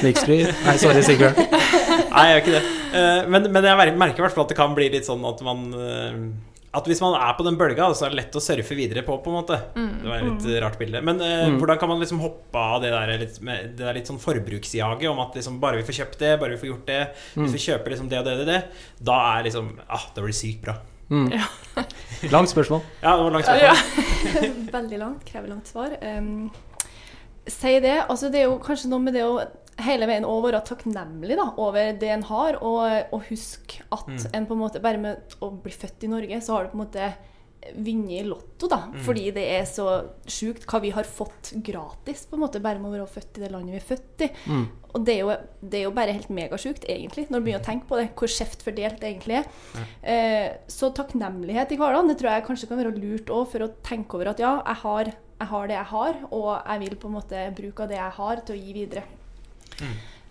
Snikskryt? 0.00 0.50
Nei, 0.66 0.76
sorry, 0.80 1.02
Sigurd. 1.06 1.38
Nei, 1.38 2.24
jeg 2.26 2.34
gjør 2.34 2.42
ikke 2.42 2.54
det. 2.56 2.64
Eh, 2.96 3.22
men, 3.32 3.48
men 3.54 3.66
jeg 3.68 3.94
merker 4.00 4.22
i 4.22 4.26
hvert 4.26 4.36
fall 4.36 4.46
at 4.46 4.52
det 4.52 4.58
kan 4.58 4.74
bli 4.76 4.88
litt 4.92 5.06
sånn 5.08 5.24
at 5.28 5.40
man 5.46 5.64
eh, 5.76 6.12
At 6.76 6.88
hvis 6.90 7.00
man 7.00 7.14
er 7.16 7.36
på 7.38 7.44
den 7.46 7.56
bølga, 7.56 7.88
så 7.96 8.06
er 8.06 8.12
det 8.12 8.20
lett 8.20 8.36
å 8.36 8.42
surfe 8.42 8.76
videre 8.76 9.04
på, 9.06 9.16
på 9.24 9.32
en 9.32 9.38
måte. 9.38 9.56
Det 9.74 10.08
var 10.08 10.18
et 10.18 10.26
litt 10.28 10.48
mm. 10.48 10.56
rart 10.64 10.76
bilde. 10.80 11.00
Men 11.06 11.22
eh, 11.24 11.46
hvordan 11.56 11.80
kan 11.80 11.92
man 11.92 12.02
liksom 12.02 12.20
hoppe 12.24 12.64
av 12.74 12.82
det 12.84 12.90
der 12.92 13.14
litt, 13.22 13.38
med, 13.44 13.70
det 13.78 13.86
der 13.86 13.96
litt 13.96 14.10
sånn 14.10 14.20
forbruksjaget 14.22 15.08
om 15.10 15.22
at 15.24 15.38
liksom 15.38 15.56
bare 15.62 15.80
vi 15.80 15.86
får 15.88 16.02
kjøpt 16.02 16.20
det, 16.20 16.34
bare 16.42 16.56
vi 16.56 16.60
får 16.60 16.70
gjort 16.72 16.90
det, 16.90 17.00
hvis 17.38 17.56
vi 17.56 17.64
kjøper 17.70 17.94
liksom 17.94 18.12
det 18.12 18.20
og 18.20 18.28
det 18.28 18.36
og 18.36 18.42
det, 18.42 18.46
det, 18.52 18.84
da 19.08 19.16
er 19.32 19.48
liksom 19.48 19.72
Ah, 19.86 20.06
det 20.14 20.22
blir 20.24 20.36
sykt 20.36 20.62
bra. 20.64 20.76
Langt 22.34 22.50
spørsmål. 22.50 22.80
Ja, 23.02 23.16
det 23.16 23.24
var 23.24 23.30
langt 23.30 23.46
spørsmål. 23.46 24.72
Veldig 24.78 24.98
langt, 24.98 25.24
krever 25.28 25.48
langt 25.48 25.68
svar. 25.70 25.94
Um, 26.02 26.48
si 27.46 27.76
det. 27.80 28.00
Altså, 28.08 28.30
det 28.32 28.42
er 28.42 28.48
jo 28.48 28.58
kanskje 28.62 28.90
noe 28.90 29.04
med 29.04 29.14
det 29.14 29.22
å 29.26 29.38
hele 29.84 30.06
veien 30.08 30.24
å 30.24 30.40
være 30.40 30.62
takknemlig 30.64 31.36
da, 31.36 31.50
over 31.60 31.92
det 32.00 32.08
en 32.14 32.26
har, 32.30 32.56
og, 32.64 33.12
og 33.12 33.26
huske 33.28 33.82
at 33.92 34.08
en 34.32 34.46
på 34.48 34.56
en 34.56 34.62
måte 34.62 34.80
Bare 34.80 35.00
med 35.00 35.36
å 35.44 35.50
bli 35.50 35.72
født 35.74 36.06
i 36.06 36.12
Norge, 36.12 36.40
så 36.40 36.56
har 36.56 36.64
du 36.64 36.72
på 36.72 36.78
en 36.78 36.84
måte 36.86 37.10
vunnet 37.74 38.12
i 38.20 38.22
Lotto, 38.22 38.68
da. 38.70 38.76
Fordi 39.02 39.30
det 39.34 39.42
er 39.56 39.64
så 39.66 39.86
sjukt 40.30 40.68
hva 40.70 40.78
vi 40.84 40.92
har 40.94 41.02
fått 41.08 41.50
gratis, 41.66 42.26
på 42.30 42.36
en 42.36 42.44
måte, 42.44 42.60
bare 42.62 42.78
med 42.78 42.92
å 42.92 42.94
være 42.94 43.06
født 43.10 43.40
i 43.40 43.42
det 43.42 43.50
landet 43.50 43.74
vi 43.74 43.80
er 43.80 43.86
født 43.88 44.22
i. 44.22 44.28
Og 44.94 45.02
det 45.04 45.12
er, 45.16 45.18
jo, 45.24 45.34
det 45.60 45.78
er 45.80 45.82
jo 45.84 45.90
bare 45.96 46.14
helt 46.14 46.30
megasjukt, 46.30 46.86
egentlig, 46.88 47.26
når 47.28 47.42
du 47.42 47.44
begynner 47.48 47.64
å 47.64 47.66
tenke 47.66 47.88
på 47.90 47.98
det, 47.98 48.06
hvor 48.16 48.30
skjevt 48.30 48.62
fordelt 48.64 49.00
det 49.02 49.10
egentlig 49.10 49.40
er. 49.42 49.50
Eh, 50.14 50.48
så 50.72 50.92
takknemlighet 50.94 51.74
i 51.74 51.76
hverdagen, 51.80 52.08
det 52.08 52.16
tror 52.20 52.30
jeg 52.32 52.46
kanskje 52.46 52.70
kan 52.70 52.80
være 52.80 52.94
lurt 52.96 53.28
òg, 53.34 53.44
for 53.50 53.66
å 53.66 53.72
tenke 53.84 54.16
over 54.16 54.30
at 54.32 54.40
ja, 54.40 54.54
jeg 54.62 54.82
har, 54.86 55.10
jeg 55.42 55.50
har 55.52 55.68
det 55.68 55.76
jeg 55.76 55.90
har, 55.90 56.22
og 56.30 56.50
jeg 56.54 56.84
vil 56.86 56.96
på 57.02 57.10
en 57.10 57.18
måte 57.18 57.44
bruke 57.58 57.82
av 57.82 57.90
det 57.92 57.98
jeg 57.98 58.18
har, 58.22 58.44
til 58.46 58.56
å 58.56 58.62
gi 58.62 58.76
videre. 58.78 59.04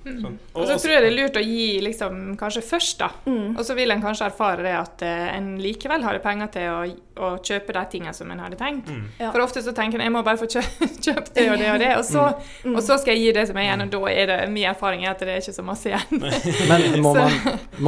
Sånn. 0.06 0.36
Og 0.54 0.68
så 0.70 0.76
tror 0.78 0.92
jeg 0.94 1.02
det 1.02 1.08
er 1.10 1.16
lurt 1.18 1.38
å 1.40 1.42
gi 1.42 1.80
liksom, 1.82 2.18
kanskje 2.38 2.62
først, 2.66 3.00
da. 3.02 3.08
Og 3.26 3.62
så 3.66 3.74
vil 3.78 3.90
en 3.90 4.04
kanskje 4.04 4.28
erfare 4.30 4.62
det 4.62 4.74
at 4.78 5.04
eh, 5.06 5.32
en 5.34 5.56
likevel 5.58 6.06
har 6.06 6.20
penger 6.22 6.52
til 6.54 6.68
å, 6.70 6.84
å 7.26 7.32
kjøpe 7.42 7.74
de 7.74 7.84
tingene 7.96 8.14
som 8.14 8.30
en 8.30 8.44
hadde 8.44 8.60
tenkt. 8.60 8.92
Ja. 9.18 9.32
For 9.32 9.42
ofte 9.42 9.64
så 9.66 9.74
tenker 9.76 9.98
en 9.98 10.06
jeg 10.06 10.14
må 10.14 10.22
bare 10.26 10.38
få 10.38 10.50
kjø 10.52 10.62
kjøpt 11.08 11.34
det 11.40 11.48
og 11.50 11.58
det 11.62 11.72
og 11.74 11.82
det, 11.82 11.92
og 11.98 12.06
så, 12.06 12.28
og 12.70 12.82
så 12.86 13.00
skal 13.02 13.16
jeg 13.16 13.24
gi 13.24 13.36
det 13.40 13.48
som 13.50 13.58
er 13.58 13.70
igjen, 13.70 13.86
og 13.88 13.94
da 13.98 14.14
er 14.14 14.32
det 14.32 14.40
min 14.54 14.70
erfaring 14.70 15.08
er 15.08 15.16
at 15.16 15.26
det 15.26 15.34
er 15.34 15.42
ikke 15.42 15.58
så 15.58 15.66
masse 15.66 15.90
igjen. 15.90 16.26
Men 16.70 17.02
må 17.02 17.16
man, 17.18 17.40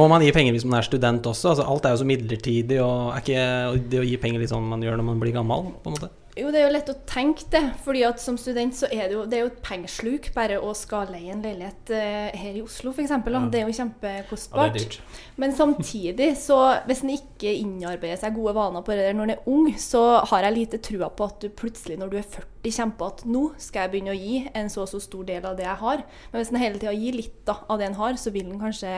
må 0.02 0.10
man 0.10 0.26
gi 0.26 0.34
penger 0.34 0.58
hvis 0.58 0.66
man 0.66 0.80
er 0.80 0.90
student 0.90 1.30
også? 1.30 1.52
Altså, 1.54 1.68
alt 1.70 1.86
er 1.86 1.94
jo 1.94 2.02
så 2.02 2.08
midlertidig, 2.08 2.82
og 2.82 3.12
er 3.14 3.22
ikke 3.22 3.90
det 3.94 4.02
å 4.02 4.08
gi 4.08 4.18
penger 4.18 4.42
litt 4.42 4.50
sånn 4.50 4.66
man 4.66 4.82
gjør 4.82 4.98
når 4.98 5.12
man 5.12 5.22
blir 5.22 5.38
gammel? 5.38 5.70
på 5.78 5.92
en 5.92 6.00
måte? 6.00 6.10
Jo, 6.38 6.52
det 6.54 6.60
er 6.60 6.66
jo 6.68 6.72
lett 6.74 6.90
å 6.92 6.94
tenke 7.08 7.46
det, 7.50 7.60
fordi 7.82 8.04
at 8.06 8.20
som 8.22 8.36
student 8.38 8.76
så 8.78 8.86
er 8.94 9.08
det 9.10 9.16
jo, 9.16 9.24
det 9.26 9.38
er 9.38 9.40
jo 9.42 9.48
et 9.50 9.60
pengesluk 9.64 10.28
bare 10.36 10.60
å 10.62 10.70
skal 10.78 11.10
leie 11.10 11.32
en 11.34 11.42
leilighet 11.42 11.90
eh, 11.96 12.36
her 12.38 12.58
i 12.60 12.62
Oslo 12.62 12.92
f.eks. 12.94 13.10
Ja. 13.10 13.40
Det 13.50 13.58
er 13.58 13.64
jo 13.64 13.72
Ja, 13.72 13.78
kjempekostbart. 13.80 14.76
det 14.76 14.84
er 14.84 14.92
dyrt. 14.92 15.18
Men 15.42 15.54
samtidig, 15.58 16.28
så 16.38 16.58
hvis 16.86 17.02
en 17.02 17.10
ikke 17.16 17.52
innarbeider 17.58 18.20
seg 18.22 18.36
gode 18.38 18.54
vaner 18.54 18.86
på 18.86 18.94
det 18.94 19.08
der 19.08 19.18
når 19.18 19.28
en 19.30 19.34
er 19.34 19.50
ung, 19.50 19.68
så 19.82 20.04
har 20.30 20.46
jeg 20.46 20.56
lite 20.60 20.80
trua 20.88 21.10
på 21.10 21.26
at 21.26 21.40
du 21.42 21.48
plutselig 21.50 21.98
når 21.98 22.12
du 22.14 22.18
er 22.22 22.28
40 22.38 22.76
kjemper 22.78 23.10
at 23.12 23.24
nå 23.26 23.44
skal 23.58 23.86
jeg 23.86 23.94
begynne 23.96 24.14
å 24.14 24.18
gi 24.20 24.44
en 24.54 24.70
så 24.70 24.84
og 24.86 24.92
så 24.94 25.00
stor 25.02 25.26
del 25.28 25.46
av 25.48 25.58
det 25.58 25.66
jeg 25.66 25.80
har. 25.82 26.04
Men 26.30 26.40
hvis 26.42 26.54
en 26.54 26.62
hele 26.62 26.78
tida 26.78 26.94
gir 26.94 27.18
litt 27.18 27.40
da, 27.48 27.58
av 27.66 27.82
det 27.82 27.90
en 27.90 27.98
har, 27.98 28.14
så 28.20 28.30
vil 28.34 28.46
en 28.52 28.62
kanskje 28.62 28.94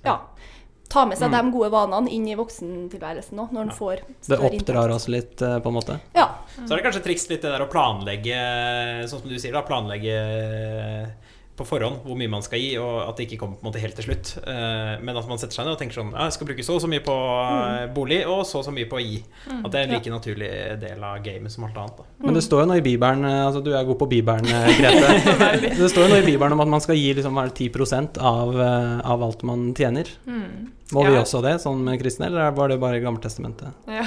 ja, 0.00 0.14
ta 0.90 1.06
med 1.06 1.18
seg 1.20 1.32
de 1.32 1.40
gode 1.54 1.70
vanene 1.72 2.10
inn 2.10 2.26
i 2.28 2.36
voksentilværelsen 2.38 3.40
òg, 3.42 3.54
når 3.54 3.68
en 3.68 3.74
får 3.76 4.04
Det 4.26 4.38
oppdrar 4.50 4.92
oss 4.94 5.08
litt, 5.12 5.36
eh, 5.42 5.58
på 5.62 5.70
en 5.70 5.78
måte? 5.78 5.98
Ja. 6.16 6.28
Så 6.56 6.72
er 6.72 6.80
det 6.80 6.86
kanskje 6.88 7.04
triks 7.06 7.28
litt 7.30 7.44
det 7.44 7.52
der 7.52 7.64
å 7.64 7.70
planlegge, 7.70 8.38
sånn 9.08 9.22
som 9.22 9.30
du 9.30 9.38
sier, 9.38 9.54
da, 9.54 9.62
planlegge 9.66 10.16
på 11.60 11.66
forhånd 11.68 12.00
hvor 12.06 12.16
mye 12.18 12.30
man 12.32 12.44
skal 12.44 12.60
gi, 12.62 12.72
og 12.80 13.02
at 13.04 13.18
det 13.18 13.26
ikke 13.26 13.40
kommer 13.42 13.58
på 13.58 13.64
en 13.64 13.68
måte 13.68 13.82
helt 13.82 13.96
til 13.98 14.06
slutt. 14.08 14.32
Eh, 14.40 14.92
men 15.04 15.18
at 15.18 15.28
man 15.28 15.40
setter 15.40 15.58
seg 15.58 15.68
ned 15.68 15.76
og 15.76 15.80
tenker 15.80 15.98
sånn 16.00 16.12
ja, 16.14 16.26
Jeg 16.28 16.36
skal 16.38 16.48
bruke 16.48 16.66
så 16.66 16.78
og 16.78 16.84
så 16.84 16.90
mye 16.90 17.04
på 17.04 17.16
mm. 17.16 17.92
bolig, 17.96 18.20
og 18.30 18.42
så 18.48 18.62
og 18.62 18.66
så 18.66 18.74
mye 18.74 18.88
på 18.90 18.98
å 18.98 19.04
gi. 19.04 19.20
At 19.58 19.68
det 19.68 19.82
er 19.82 19.86
en 19.86 19.94
like 19.96 20.14
naturlig 20.14 20.50
del 20.80 21.06
av 21.10 21.20
gamet 21.24 21.52
som 21.52 21.68
alt 21.68 21.78
annet. 21.82 22.00
Da. 22.00 22.08
Men 22.24 22.38
det 22.38 22.44
står 22.46 22.64
jo 22.64 22.70
noe 22.72 22.80
i 22.80 22.86
Bibelen 22.86 23.28
eh, 23.28 23.38
Altså, 23.44 23.62
du 23.64 23.72
er 23.74 23.86
god 23.88 24.00
på 24.00 24.10
Bibelen, 24.10 24.48
eh, 24.48 24.72
Grete. 24.80 25.72
det 25.82 25.92
står 25.92 26.06
jo 26.06 26.10
noe 26.14 26.22
i 26.24 26.28
Bibelen 26.30 26.56
om 26.56 26.64
at 26.64 26.74
man 26.78 26.84
skal 26.84 26.98
gi 26.98 27.12
liksom, 27.18 27.40
er 27.40 27.52
10 27.52 28.20
av, 28.32 28.54
eh, 28.56 28.98
av 29.14 29.26
alt 29.28 29.44
man 29.48 29.70
tjener. 29.76 30.12
Må 30.94 31.04
vi 31.06 31.16
også 31.18 31.40
det, 31.44 31.54
sånn 31.62 31.86
kristne, 32.00 32.26
eller 32.30 32.50
var 32.56 32.72
det 32.72 32.80
bare 32.82 32.98
i 32.98 33.04
Gammeltestamentet? 33.04 33.86
Ja. 33.90 34.06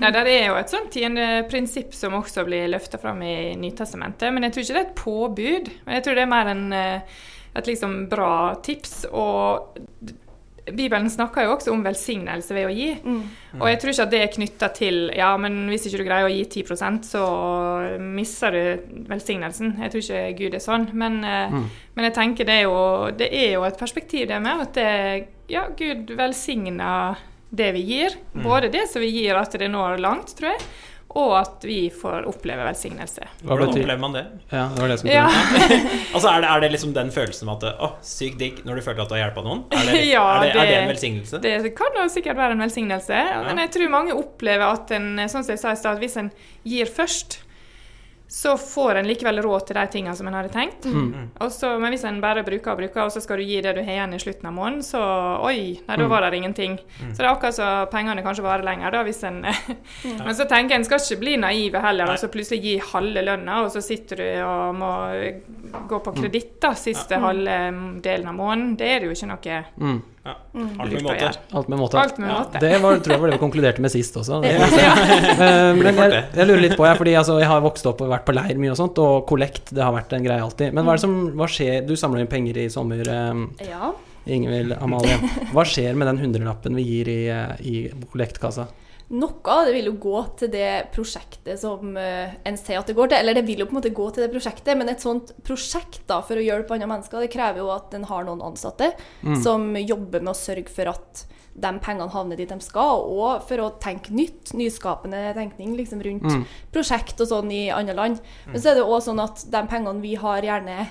Nei, 0.00 0.12
det 0.14 0.22
er 0.30 0.46
jo 0.48 0.56
et 0.60 0.72
sånt 0.72 0.92
tiendeprinsipp 0.94 1.92
som 1.96 2.16
også 2.18 2.46
blir 2.48 2.70
løfta 2.72 3.00
fram 3.02 3.20
i 3.26 3.52
Nytestamentet. 3.60 4.32
Men 4.32 4.46
jeg 4.46 4.54
tror 4.54 4.64
ikke 4.64 4.76
det 4.78 4.82
er 4.82 4.88
et 4.88 4.98
påbud. 5.02 5.70
Men 5.86 5.98
jeg 5.98 6.06
tror 6.06 6.18
det 6.18 6.24
er 6.24 6.32
mer 6.32 6.52
en, 6.52 6.64
eh, 6.76 7.22
et 7.60 7.68
liksom 7.68 7.96
bra 8.12 8.32
tips. 8.64 8.94
Og 9.12 10.12
Bibelen 10.70 11.10
snakker 11.10 11.46
jo 11.46 11.56
også 11.56 11.72
om 11.72 11.80
velsignelse 11.82 12.54
ved 12.54 12.68
å 12.68 12.74
gi. 12.74 12.90
Og 13.58 13.64
jeg 13.66 13.80
tror 13.82 13.92
ikke 13.92 14.04
at 14.06 14.12
det 14.12 14.20
er 14.22 14.32
knytta 14.36 14.68
til 14.76 15.00
ja, 15.16 15.32
men 15.40 15.64
hvis 15.72 15.88
ikke 15.88 16.02
du 16.02 16.06
greier 16.06 16.28
å 16.28 16.30
gi 16.32 16.62
10% 16.62 17.08
så 17.08 17.24
mister 17.98 18.54
du 18.54 19.02
velsignelsen. 19.10 19.74
Jeg 19.82 19.92
tror 19.92 20.04
ikke 20.04 20.22
Gud 20.38 20.56
er 20.58 20.62
sånn. 20.62 20.86
Men, 20.94 21.18
mm. 21.24 21.66
men 21.96 22.08
jeg 22.08 22.16
tenker 22.20 22.48
det 22.48 22.60
er, 22.60 22.70
jo, 22.70 23.10
det 23.18 23.32
er 23.34 23.50
jo 23.56 23.66
et 23.66 23.80
perspektiv 23.80 24.28
det 24.30 24.38
med 24.44 24.64
at 24.68 24.78
det, 24.78 24.88
ja, 25.50 25.66
Gud 25.78 26.14
velsigner 26.18 27.18
det 27.52 27.72
vi 27.76 27.82
gir. 27.84 28.16
Både 28.32 28.70
det 28.72 28.86
som 28.88 29.02
vi 29.02 29.10
gir 29.12 29.36
at 29.36 29.58
det 29.58 29.68
når 29.68 30.00
langt, 30.00 30.32
tror 30.38 30.54
jeg, 30.54 30.62
og 31.18 31.32
at 31.36 31.64
vi 31.66 31.90
får 31.92 32.24
oppleve 32.30 32.64
velsignelse. 32.64 33.26
Hva 33.42 33.52
Hvordan 33.52 33.68
betyr 33.72 33.82
opplever 33.84 34.00
man 34.00 34.16
det? 34.16 34.22
Ja, 34.52 34.64
det 34.72 34.80
var 34.80 34.92
det 34.92 34.98
som 35.02 35.10
Ja. 35.12 35.26
Altså, 36.14 36.28
er 36.30 36.44
det, 36.44 36.48
er 36.48 36.64
det 36.64 36.70
liksom 36.72 36.94
den 36.96 37.12
følelsen 37.14 37.48
med 37.48 37.64
at 37.66 37.80
Å, 37.84 37.90
sykt 38.06 38.38
digg 38.40 38.62
når 38.66 38.80
du 38.80 38.84
føler 38.86 39.04
at 39.04 39.12
du 39.12 39.16
har 39.16 39.22
hjelpa 39.26 39.44
noen? 39.46 39.62
Er 39.76 39.86
det, 39.88 40.00
Ja, 40.08 40.24
er 40.38 40.44
det, 40.46 40.50
er 40.56 40.70
det 40.70 40.76
en 40.80 40.90
velsignelse? 40.92 41.40
Det 41.44 41.74
kan 41.78 41.96
jo 42.00 42.08
sikkert 42.12 42.40
være 42.40 42.56
en 42.56 42.64
velsignelse, 42.64 43.22
men 43.48 43.62
jeg 43.64 43.72
tror 43.76 43.92
mange 43.92 44.16
opplever 44.16 44.66
at 44.68 44.92
en, 44.96 45.08
sånn 45.28 45.44
som 45.44 45.54
jeg 45.54 45.62
sa 45.62 45.72
i 45.74 45.80
stad, 45.80 45.96
at 45.98 46.04
hvis 46.04 46.18
en 46.20 46.30
gir 46.68 46.88
først, 46.90 47.40
så 48.32 48.54
får 48.56 48.94
en 48.94 49.06
likevel 49.10 49.42
råd 49.44 49.66
til 49.68 49.76
de 49.76 49.82
tingene 49.92 50.14
som 50.16 50.28
en 50.30 50.32
hadde 50.38 50.48
tenkt. 50.54 50.86
Og 51.44 51.50
så, 51.52 51.74
men 51.76 51.92
hvis 51.92 52.04
en 52.08 52.20
bare 52.22 52.40
bruker 52.46 52.72
og 52.72 52.78
bruker, 52.80 53.02
og 53.04 53.12
så 53.12 53.20
skal 53.20 53.42
du 53.42 53.44
gi 53.44 53.58
det 53.60 53.74
du 53.76 53.82
har 53.84 53.90
igjen 53.92 54.14
i 54.16 54.20
slutten 54.22 54.48
av 54.48 54.54
måneden, 54.56 54.80
så 54.86 55.02
oi, 55.44 55.74
nei, 55.84 55.98
da 56.00 56.06
var 56.08 56.24
det 56.24 56.38
ingenting. 56.40 56.78
Så 57.10 57.18
det 57.18 57.26
er 57.26 57.28
akkurat 57.28 57.58
så 57.58 57.66
pengene 57.92 58.24
kanskje 58.24 58.46
varer 58.46 58.64
lenger, 58.64 58.94
da, 58.96 59.02
hvis 59.04 59.20
en 59.28 59.42
Men 60.24 60.32
så 60.38 60.46
tenker 60.48 60.78
jeg 60.78 60.80
en 60.80 60.88
skal 60.88 61.04
ikke 61.04 61.20
bli 61.26 61.36
naiv 61.44 61.76
heller, 61.76 62.08
Nei. 62.08 62.14
og 62.16 62.22
så 62.22 62.30
plutselig 62.32 62.62
gi 62.64 62.74
halve 62.94 63.26
lønna, 63.28 63.58
og 63.66 63.68
så 63.74 63.84
sitter 63.84 64.24
du 64.24 64.26
og 64.46 64.80
må 64.80 64.92
gå 65.92 66.00
på 66.06 66.16
kreditt 66.16 66.56
da, 66.64 66.72
siste 66.78 67.20
halve 67.20 67.58
delen 68.00 68.32
av 68.32 68.40
måneden. 68.40 68.78
Det 68.80 68.88
er 68.94 69.04
det 69.04 69.12
jo 69.12 69.18
ikke 69.18 69.28
noe 69.34 69.60
Mm. 69.82 70.00
Ja. 70.22 70.36
Alt 70.78 70.92
med 70.92 71.02
måte. 71.02 71.30
Alt 71.52 71.68
med 71.72 71.78
måte. 71.80 71.98
Alt 71.98 72.18
med 72.22 72.28
Ja. 72.30 72.60
Det 72.62 72.76
var, 72.82 72.98
tror 73.02 73.14
jeg 73.16 73.20
var 73.22 73.30
det 73.32 73.38
vi 73.38 73.42
konkluderte 73.42 73.82
med 73.82 73.90
sist 73.90 74.16
også. 74.20 74.38
Eh, 75.42 75.72
Men 75.74 75.96
jeg, 75.98 76.22
jeg 76.36 76.46
lurer 76.46 76.62
litt 76.62 76.76
på, 76.78 76.86
jeg, 76.86 76.98
fordi 77.00 77.14
altså, 77.18 77.38
jeg 77.42 77.48
har 77.50 77.62
vokst 77.64 77.86
opp 77.90 78.04
og 78.04 78.12
vært 78.12 78.24
på 78.28 78.34
leir 78.36 78.60
mye 78.60 78.70
og 78.74 78.78
sånt, 78.78 78.98
og 79.02 79.24
kollekt 79.26 79.72
det 79.74 79.82
har 79.82 79.94
vært 79.96 80.12
en 80.14 80.22
greie 80.24 80.44
alltid. 80.44 80.70
Men 80.76 80.86
hva 80.86 80.94
er 80.94 81.00
det 81.00 81.04
som, 81.06 81.16
hva 81.38 81.48
skjer 81.50 81.82
Du 81.88 81.96
samler 81.98 82.22
inn 82.22 82.30
penger 82.30 82.60
i 82.62 82.68
sommer, 82.70 83.02
eh, 83.02 83.68
Ja. 83.72 83.90
Ingvild 84.30 84.76
Amalie. 84.78 85.16
Hva 85.50 85.64
skjer 85.66 85.96
med 85.98 86.06
den 86.06 86.20
hundrelappen 86.22 86.76
vi 86.78 86.84
gir 86.86 87.08
i, 87.10 87.20
eh, 87.26 87.56
i 87.66 87.76
kollectkassa? 88.12 88.68
Noe 89.12 89.52
av 89.52 89.66
det 89.68 89.74
vil 89.74 89.90
jo 89.90 89.96
gå 90.00 90.20
til 90.40 90.48
det 90.54 90.88
prosjektet 90.94 91.60
som 91.60 91.96
eh, 92.00 92.32
en 92.48 92.56
sier 92.56 92.80
at 92.80 92.88
det 92.88 92.96
går 92.96 93.10
til. 93.12 93.18
Eller 93.20 93.36
det 93.36 93.44
vil 93.44 93.60
jo 93.60 93.66
på 93.68 93.74
en 93.76 93.80
måte 93.82 93.92
gå 93.92 94.06
til 94.08 94.24
det 94.24 94.30
prosjektet, 94.32 94.72
men 94.78 94.88
et 94.88 95.04
sånt 95.04 95.34
prosjekt 95.44 96.06
da, 96.08 96.22
for 96.24 96.40
å 96.40 96.44
hjelpe 96.44 96.72
andre 96.72 96.88
mennesker, 96.88 97.20
det 97.20 97.32
krever 97.34 97.60
jo 97.60 97.68
at 97.74 97.92
en 97.98 98.08
har 98.08 98.24
noen 98.24 98.40
ansatte 98.46 98.92
som 99.44 99.68
jobber 99.76 100.24
med 100.24 100.32
å 100.32 100.38
sørge 100.38 100.72
for 100.72 100.88
at 100.94 101.26
de 101.52 101.68
pengene 101.84 102.08
havner 102.08 102.38
dit 102.40 102.48
de 102.48 102.56
skal, 102.64 103.02
og 103.12 103.42
for 103.44 103.60
å 103.60 103.70
tenke 103.82 104.14
nytt, 104.16 104.54
nyskapende 104.56 105.34
tenkning 105.36 105.74
liksom 105.76 106.00
rundt 106.00 106.48
prosjekt 106.72 107.20
og 107.20 107.28
sånn 107.28 107.52
i 107.52 107.66
andre 107.68 107.94
land. 107.98 108.22
Men 108.48 108.56
så 108.62 108.72
er 108.72 108.80
det 108.80 108.86
òg 108.88 109.02
sånn 109.04 109.20
at 109.20 109.44
de 109.52 109.60
pengene 109.68 110.00
vi 110.00 110.14
har, 110.16 110.40
gjerne 110.40 110.86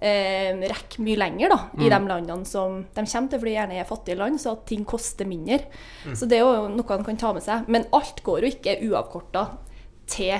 eh, 0.00 0.52
rekke 0.70 1.02
mye 1.04 1.18
lenger 1.20 1.52
da, 1.52 1.58
i 1.78 1.88
de 1.88 1.98
landene 2.08 2.46
som 2.48 2.80
de 2.94 3.04
kommer 3.04 3.28
til, 3.30 3.38
for 3.40 3.46
de 3.50 3.56
gjerne 3.56 3.80
er 3.80 3.88
fattige 3.88 4.16
land, 4.20 4.40
så 4.40 4.54
at 4.56 4.64
ting 4.70 4.84
koster 4.88 5.28
mindre. 5.28 5.60
Så 6.14 6.28
det 6.28 6.38
er 6.40 6.46
jo 6.46 6.68
noe 6.72 6.88
han 6.94 7.04
kan 7.04 7.16
ta 7.20 7.32
med 7.36 7.44
seg. 7.44 7.68
Men 7.68 7.84
alt 7.96 8.22
går 8.26 8.46
jo 8.46 8.54
ikke 8.54 8.78
uavkorta 8.88 9.44
til 10.10 10.38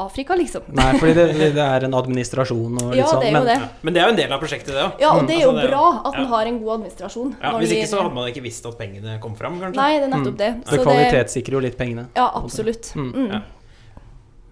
Afrika, 0.00 0.32
liksom. 0.38 0.62
Nei, 0.72 0.94
fordi 1.00 1.12
det, 1.12 1.50
det 1.56 1.60
er 1.60 1.84
en 1.84 1.92
administrasjon 1.98 2.78
og 2.80 2.92
litt 2.94 3.02
Ja, 3.02 3.08
sånn. 3.10 3.26
men- 3.34 3.44
det. 3.50 3.56
Men 3.84 3.92
det 3.96 4.00
er 4.00 4.06
jo 4.08 4.12
en 4.14 4.20
del 4.22 4.32
av 4.32 4.40
prosjektet, 4.40 4.72
det 4.72 4.80
òg. 4.86 5.00
Ja, 5.02 5.10
og 5.12 5.26
det 5.28 5.34
er 5.36 5.42
jo 5.42 5.50
Altså, 5.50 5.60
det 5.60 5.66
er 5.66 5.74
bra 5.74 5.88
at 5.98 6.14
man 6.16 6.24
ja. 6.24 6.28
har 6.30 6.46
en 6.52 6.60
god 6.62 6.72
administrasjon. 6.78 7.34
Ja, 7.42 7.52
hvis 7.60 7.74
ikke 7.76 7.90
så 7.90 8.00
hadde 8.00 8.14
man 8.16 8.28
ikke 8.30 8.44
visst 8.46 8.64
at 8.70 8.78
pengene 8.80 9.18
kom 9.20 9.34
fram, 9.36 9.58
kanskje. 9.60 9.76
Nei, 9.76 9.90
det 9.98 10.06
er 10.08 10.12
nettopp 10.14 10.38
det. 10.40 10.50
Det 10.62 10.68
Så 10.70 10.78
det 10.78 10.86
kvalitetssikrer 10.88 11.58
jo 11.58 11.60
litt 11.66 11.76
pengene. 11.76 12.06
Ja, 12.16 12.30
absolutt. 12.40 12.92
Mm. 12.96 13.26
Ja. 13.28 13.42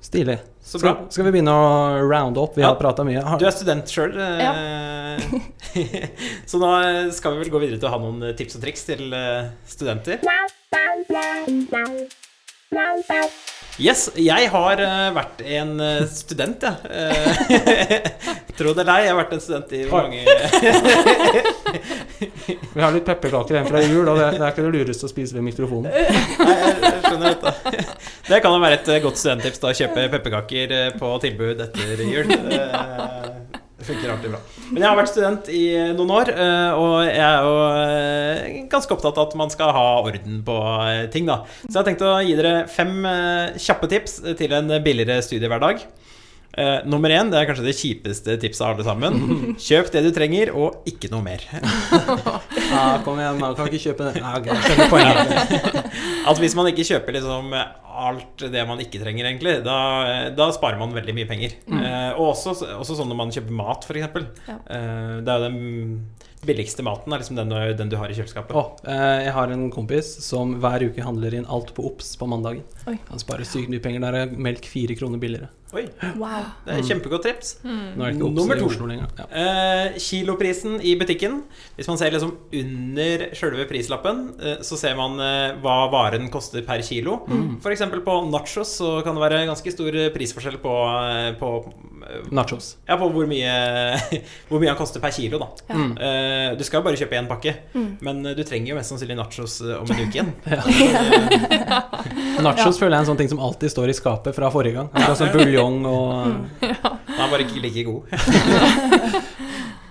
Stilig. 0.04 0.38
Så 0.68 0.76
bra. 0.82 0.90
Skal, 0.92 1.06
skal 1.14 1.24
vi 1.24 1.30
begynne 1.38 1.52
å 1.56 1.68
rounde 2.04 2.40
opp? 2.42 2.52
Vi 2.58 2.62
Ja. 2.62 2.68
har 2.74 2.78
prata 2.80 3.04
mye. 3.08 3.22
Har, 3.24 3.38
Du 3.40 3.46
er 3.48 3.54
student 3.56 3.88
sjøl, 3.88 4.12
så 6.50 6.56
nå 6.60 6.68
skal 7.16 7.32
vi 7.32 7.38
vel 7.40 7.48
gå 7.54 7.58
videre 7.62 7.78
til 7.80 7.88
å 7.88 7.92
ha 7.94 7.98
noen 8.02 8.20
tips 8.36 8.56
og 8.58 8.62
triks 8.66 8.82
til 8.84 9.02
eh, 9.16 9.48
studenter. 9.68 10.16
Yes, 13.78 14.08
jeg 14.18 14.48
har 14.50 14.80
eh, 14.82 15.12
vært 15.16 15.40
en 15.46 15.80
eh, 15.80 16.02
student, 16.10 16.62
jeg. 16.66 16.74
Ja. 16.90 17.06
Tro 18.58 18.72
det 18.74 18.82
eller 18.82 18.98
ei, 18.98 19.04
jeg 19.06 19.12
har 19.14 19.20
vært 19.20 19.34
en 19.36 19.42
student 19.44 19.70
i 19.78 19.84
mange 19.86 20.18
vi 22.74 22.80
har 22.82 22.90
litt 22.90 23.06
pepperkaker 23.06 23.54
igjen 23.54 23.68
fra 23.70 23.78
jul, 23.84 24.02
og 24.10 24.18
det, 24.18 24.32
det 24.34 24.42
er 24.42 24.50
ikke 24.50 24.66
det 24.66 24.74
lureste 24.74 25.06
å 25.06 25.10
spise 25.12 25.30
ved 25.36 25.44
mikrofonen. 25.46 25.94
Nei, 25.94 26.02
jeg 26.02 26.10
jeg 26.82 26.98
skjønner 27.06 27.30
dette. 27.30 27.54
Det 28.28 28.42
kan 28.44 28.52
jo 28.52 28.60
være 28.60 28.76
et 28.76 28.88
eh, 28.92 29.00
godt 29.00 29.16
studenttips 29.16 29.62
da, 29.62 29.70
kjøpe 29.72 30.02
pepperkaker 30.12 30.72
eh, 30.76 30.88
på 31.00 31.14
tilbud 31.22 31.62
etter 31.64 32.02
jul. 32.04 32.34
Eh, 32.34 33.28
Det 33.78 33.86
funker 33.86 34.10
alltid 34.10 34.32
bra. 34.34 34.38
Men 34.72 34.82
jeg 34.82 34.88
har 34.90 34.96
vært 34.98 35.10
student 35.12 35.48
i 35.54 35.62
noen 35.94 36.10
år, 36.10 36.32
eh, 36.34 36.80
og 36.82 36.94
jeg 37.06 37.22
er 37.22 37.44
jo 37.46 37.52
eh, 37.78 38.56
ganske 38.72 38.92
opptatt 38.96 39.20
av 39.20 39.28
at 39.30 39.36
man 39.38 39.52
skal 39.54 39.70
ha 39.72 39.84
orden 40.02 40.40
på 40.44 40.56
eh, 40.82 41.04
ting, 41.14 41.30
da. 41.30 41.44
Så 41.62 41.70
jeg 41.70 41.78
har 41.78 41.86
tenkt 41.86 42.02
å 42.04 42.16
gi 42.26 42.34
dere 42.36 42.54
fem 42.74 43.06
eh, 43.06 43.54
kjappe 43.62 43.88
tips 43.94 44.18
til 44.40 44.56
en 44.58 44.74
billigere 44.82 45.22
studiehverdag. 45.24 45.86
Uh, 46.58 46.80
nummer 46.88 47.12
én, 47.12 47.28
det 47.30 47.38
er 47.38 47.46
kanskje 47.46 47.66
det 47.68 47.76
kjipeste 47.78 48.34
tipset 48.42 48.64
av 48.66 48.72
alle 48.72 48.86
sammen. 48.86 49.18
Kjøp 49.68 49.92
det 49.94 50.02
du 50.02 50.10
trenger, 50.16 50.50
og 50.58 50.88
ikke 50.90 51.10
noe 51.12 51.22
mer. 51.22 51.44
Ja, 52.78 53.00
kom 53.04 53.18
igjen, 53.20 53.40
man 53.42 53.56
kan 53.58 53.68
ikke 53.70 53.82
kjøpe 53.88 54.08
den. 54.08 54.22
Ja, 54.22 54.36
okay, 54.38 54.56
skjønner 54.64 54.90
poenget. 54.94 55.92
At 56.30 56.42
hvis 56.42 56.56
man 56.58 56.70
ikke 56.70 56.86
kjøper 56.86 57.18
liksom 57.18 57.52
alt 57.98 58.44
det 58.54 58.64
man 58.68 58.80
ikke 58.82 59.00
trenger, 59.02 59.26
egentlig, 59.26 59.56
da, 59.66 59.76
da 60.38 60.48
sparer 60.54 60.78
man 60.80 60.94
veldig 60.94 61.14
mye 61.16 61.28
penger. 61.28 61.56
Eh, 61.66 62.10
og 62.14 62.32
også, 62.32 62.54
også 62.78 62.98
sånn 63.00 63.10
når 63.10 63.20
man 63.24 63.34
kjøper 63.34 63.58
mat, 63.58 63.86
f.eks. 63.88 64.30
Ja. 64.46 64.58
Eh, 64.78 65.14
det 65.26 65.34
er 65.34 65.42
jo 65.42 65.48
den 65.48 65.60
billigste 66.46 66.82
maten, 66.86 67.12
er 67.12 67.18
liksom 67.22 67.36
den, 67.36 67.48
du- 67.48 67.74
den 67.74 67.88
du 67.88 67.96
har 67.96 68.08
i 68.08 68.14
kjøleskapet. 68.14 68.54
Å, 68.54 68.78
eh, 68.86 69.24
jeg 69.26 69.32
har 69.34 69.50
en 69.50 69.70
kompis 69.74 70.06
som 70.24 70.54
hver 70.60 70.84
uke 70.88 71.02
handler 71.02 71.34
inn 71.34 71.46
alt 71.48 71.74
på 71.74 71.84
Ops 71.90 72.16
på 72.16 72.28
mandagen. 72.30 72.62
Oi. 72.86 72.98
Han 73.10 73.18
sparer 73.18 73.44
sykt 73.48 73.68
mye 73.72 73.80
penger. 73.82 74.00
Der 74.00 74.14
er 74.22 74.26
melk 74.36 74.64
fire 74.64 74.94
kroner 74.94 75.18
billigere. 75.18 75.48
Oi, 75.74 75.82
Wow. 76.16 76.46
det 76.64 76.78
er 76.78 76.82
kjempegodt 76.88 77.24
tips. 77.26 77.58
Nå 77.62 78.00
er 78.00 78.12
det 78.12 78.16
ikke 78.16 78.24
Ops 78.30 78.36
Nummer 78.38 78.56
to. 78.56 78.66
Oslo 78.70 78.86
lenger. 78.88 79.08
Ja. 79.18 79.26
Eh, 79.36 79.98
kiloprisen 80.00 80.78
i 80.80 80.94
butikken. 80.96 81.42
Hvis 81.76 81.88
man 81.90 81.98
ser 82.00 82.10
liksom 82.14 82.32
under 82.56 83.26
sjølve 83.36 83.66
prislappen, 83.68 84.22
eh, 84.40 84.62
så 84.64 84.78
ser 84.80 84.96
man 84.96 85.18
eh, 85.20 85.58
hva 85.60 85.90
varen 85.92 86.30
koster 86.32 86.62
per 86.64 86.80
kilo. 86.80 87.18
For 87.60 87.70
eksempel 87.74 88.00
på 88.06 88.16
nachos 88.30 88.78
så 88.80 89.02
kan 89.04 89.14
det 89.18 89.20
være 89.26 89.42
ganske 89.50 89.74
stor 89.74 89.92
prisforskjell 90.16 90.56
på, 90.62 90.72
eh, 91.04 91.32
på, 91.36 91.52
Nachos. 92.34 92.76
ja, 92.88 92.96
på 92.98 93.08
hvor 93.12 93.28
mye, 93.28 93.52
hvor 94.48 94.62
mye 94.62 94.72
han 94.72 94.78
koster 94.78 95.02
per 95.02 95.12
kilo. 95.14 95.40
Da. 95.42 95.48
Ja. 95.68 95.86
Eh, 96.08 96.48
du 96.58 96.64
skal 96.66 96.80
jo 96.80 96.88
bare 96.88 97.00
kjøpe 97.00 97.18
én 97.18 97.28
pakke, 97.30 97.54
men 98.04 98.22
eh, 98.24 98.36
du 98.38 98.44
trenger 98.48 98.72
jo 98.72 98.78
mest 98.78 98.92
sannsynlig 98.92 99.18
nachos 99.18 99.60
eh, 99.64 99.76
om 99.78 99.88
en 99.92 100.02
uke 100.04 100.20
igjen. 100.20 100.32
Nachos 102.46 102.78
føler 102.78 102.94
jeg 102.94 102.98
er 102.98 103.02
en 103.02 103.10
sånn 103.10 103.20
ting 103.20 103.32
som 103.32 103.42
alltid 103.42 103.72
står 103.72 103.92
i 103.92 103.96
skapet 103.96 104.36
fra 104.36 104.50
forrige 104.54 104.78
gang. 104.78 104.92
Akkurat 104.92 105.20
som 105.20 105.32
buljong 105.34 105.82
og 105.88 106.62
Den 106.62 107.18
er 107.18 107.32
bare 107.32 107.44
ikke 107.46 107.64
like 107.64 107.84
god. 107.88 108.02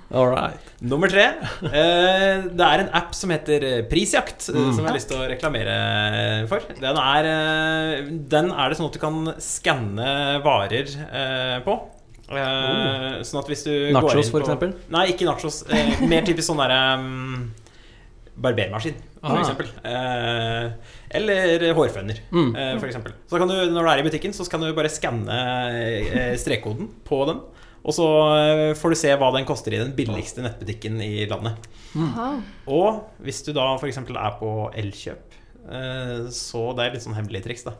All 0.07 0.29
right. 0.31 0.67
Nummer 0.79 1.11
tre. 1.11 1.25
Eh, 1.67 2.45
det 2.53 2.63
er 2.63 2.83
en 2.83 2.91
app 2.95 3.15
som 3.17 3.31
heter 3.33 3.65
Prisjakt, 3.91 4.45
mm. 4.53 4.69
som 4.71 4.79
jeg 4.79 4.87
har 4.87 4.95
lyst 4.95 5.09
til 5.11 5.19
å 5.19 5.27
reklamere 5.27 5.75
for. 6.47 6.63
Den 6.79 6.99
er, 7.01 7.27
den 8.07 8.51
er 8.53 8.69
det 8.69 8.79
sånn 8.79 8.87
at 8.87 8.95
du 8.95 9.01
kan 9.01 9.33
skanne 9.43 10.09
varer 10.45 10.93
eh, 11.09 11.57
på. 11.65 11.75
Eh, 12.29 13.21
Sånn 13.23 13.39
at 13.39 13.47
hvis 13.47 13.63
du 13.63 13.71
går 13.71 13.93
Nachos, 14.01 14.15
inn 14.25 14.31
for 14.31 14.41
på- 14.41 14.45
eksempel? 14.47 14.73
Nei, 14.91 15.05
ikke 15.13 15.25
nachos. 15.29 15.61
Eh, 15.71 16.01
mer 16.07 16.21
typisk 16.27 16.49
sånn 16.49 16.59
derre 16.59 16.79
um, 16.99 17.53
barbermaskin, 18.37 18.95
for 19.21 19.37
Ah. 19.37 19.41
eksempel. 19.41 19.67
Eh, 19.83 20.71
eller 21.17 21.73
hårføner, 21.73 22.19
Mm. 22.31 22.55
eh, 22.55 22.77
for 22.79 22.87
eksempel. 22.87 23.13
Så 23.29 23.37
kan 23.39 23.47
du, 23.47 23.53
når 23.71 23.81
du 23.83 23.89
er 23.89 23.97
i 23.99 24.09
butikken, 24.09 24.33
så 24.33 24.47
kan 24.49 24.59
du 24.61 24.73
bare 24.73 24.89
skanne 24.89 25.29
eh, 25.31 26.35
strekkoden 26.35 26.89
på 27.05 27.25
den. 27.27 27.39
Og 27.85 27.93
så 27.93 28.05
eh, 28.35 28.73
får 28.75 28.89
du 28.89 28.95
se 28.95 29.07
hva 29.15 29.31
den 29.33 29.45
koster 29.45 29.71
i 29.73 29.77
den 29.77 29.93
billigste 29.95 30.43
nettbutikken 30.43 30.99
i 31.01 31.25
landet. 31.25 31.55
Mm. 31.95 32.43
Og 32.67 33.05
hvis 33.23 33.41
du 33.45 33.53
da 33.53 33.75
f.eks. 33.77 33.97
er 33.97 34.37
på 34.39 34.51
Elkjøp, 34.75 35.23
så 36.31 36.61
det 36.77 36.85
er 36.85 36.93
litt 36.95 37.03
sånn 37.03 37.17
hemmelig 37.17 37.43
triks, 37.43 37.65
da. 37.67 37.73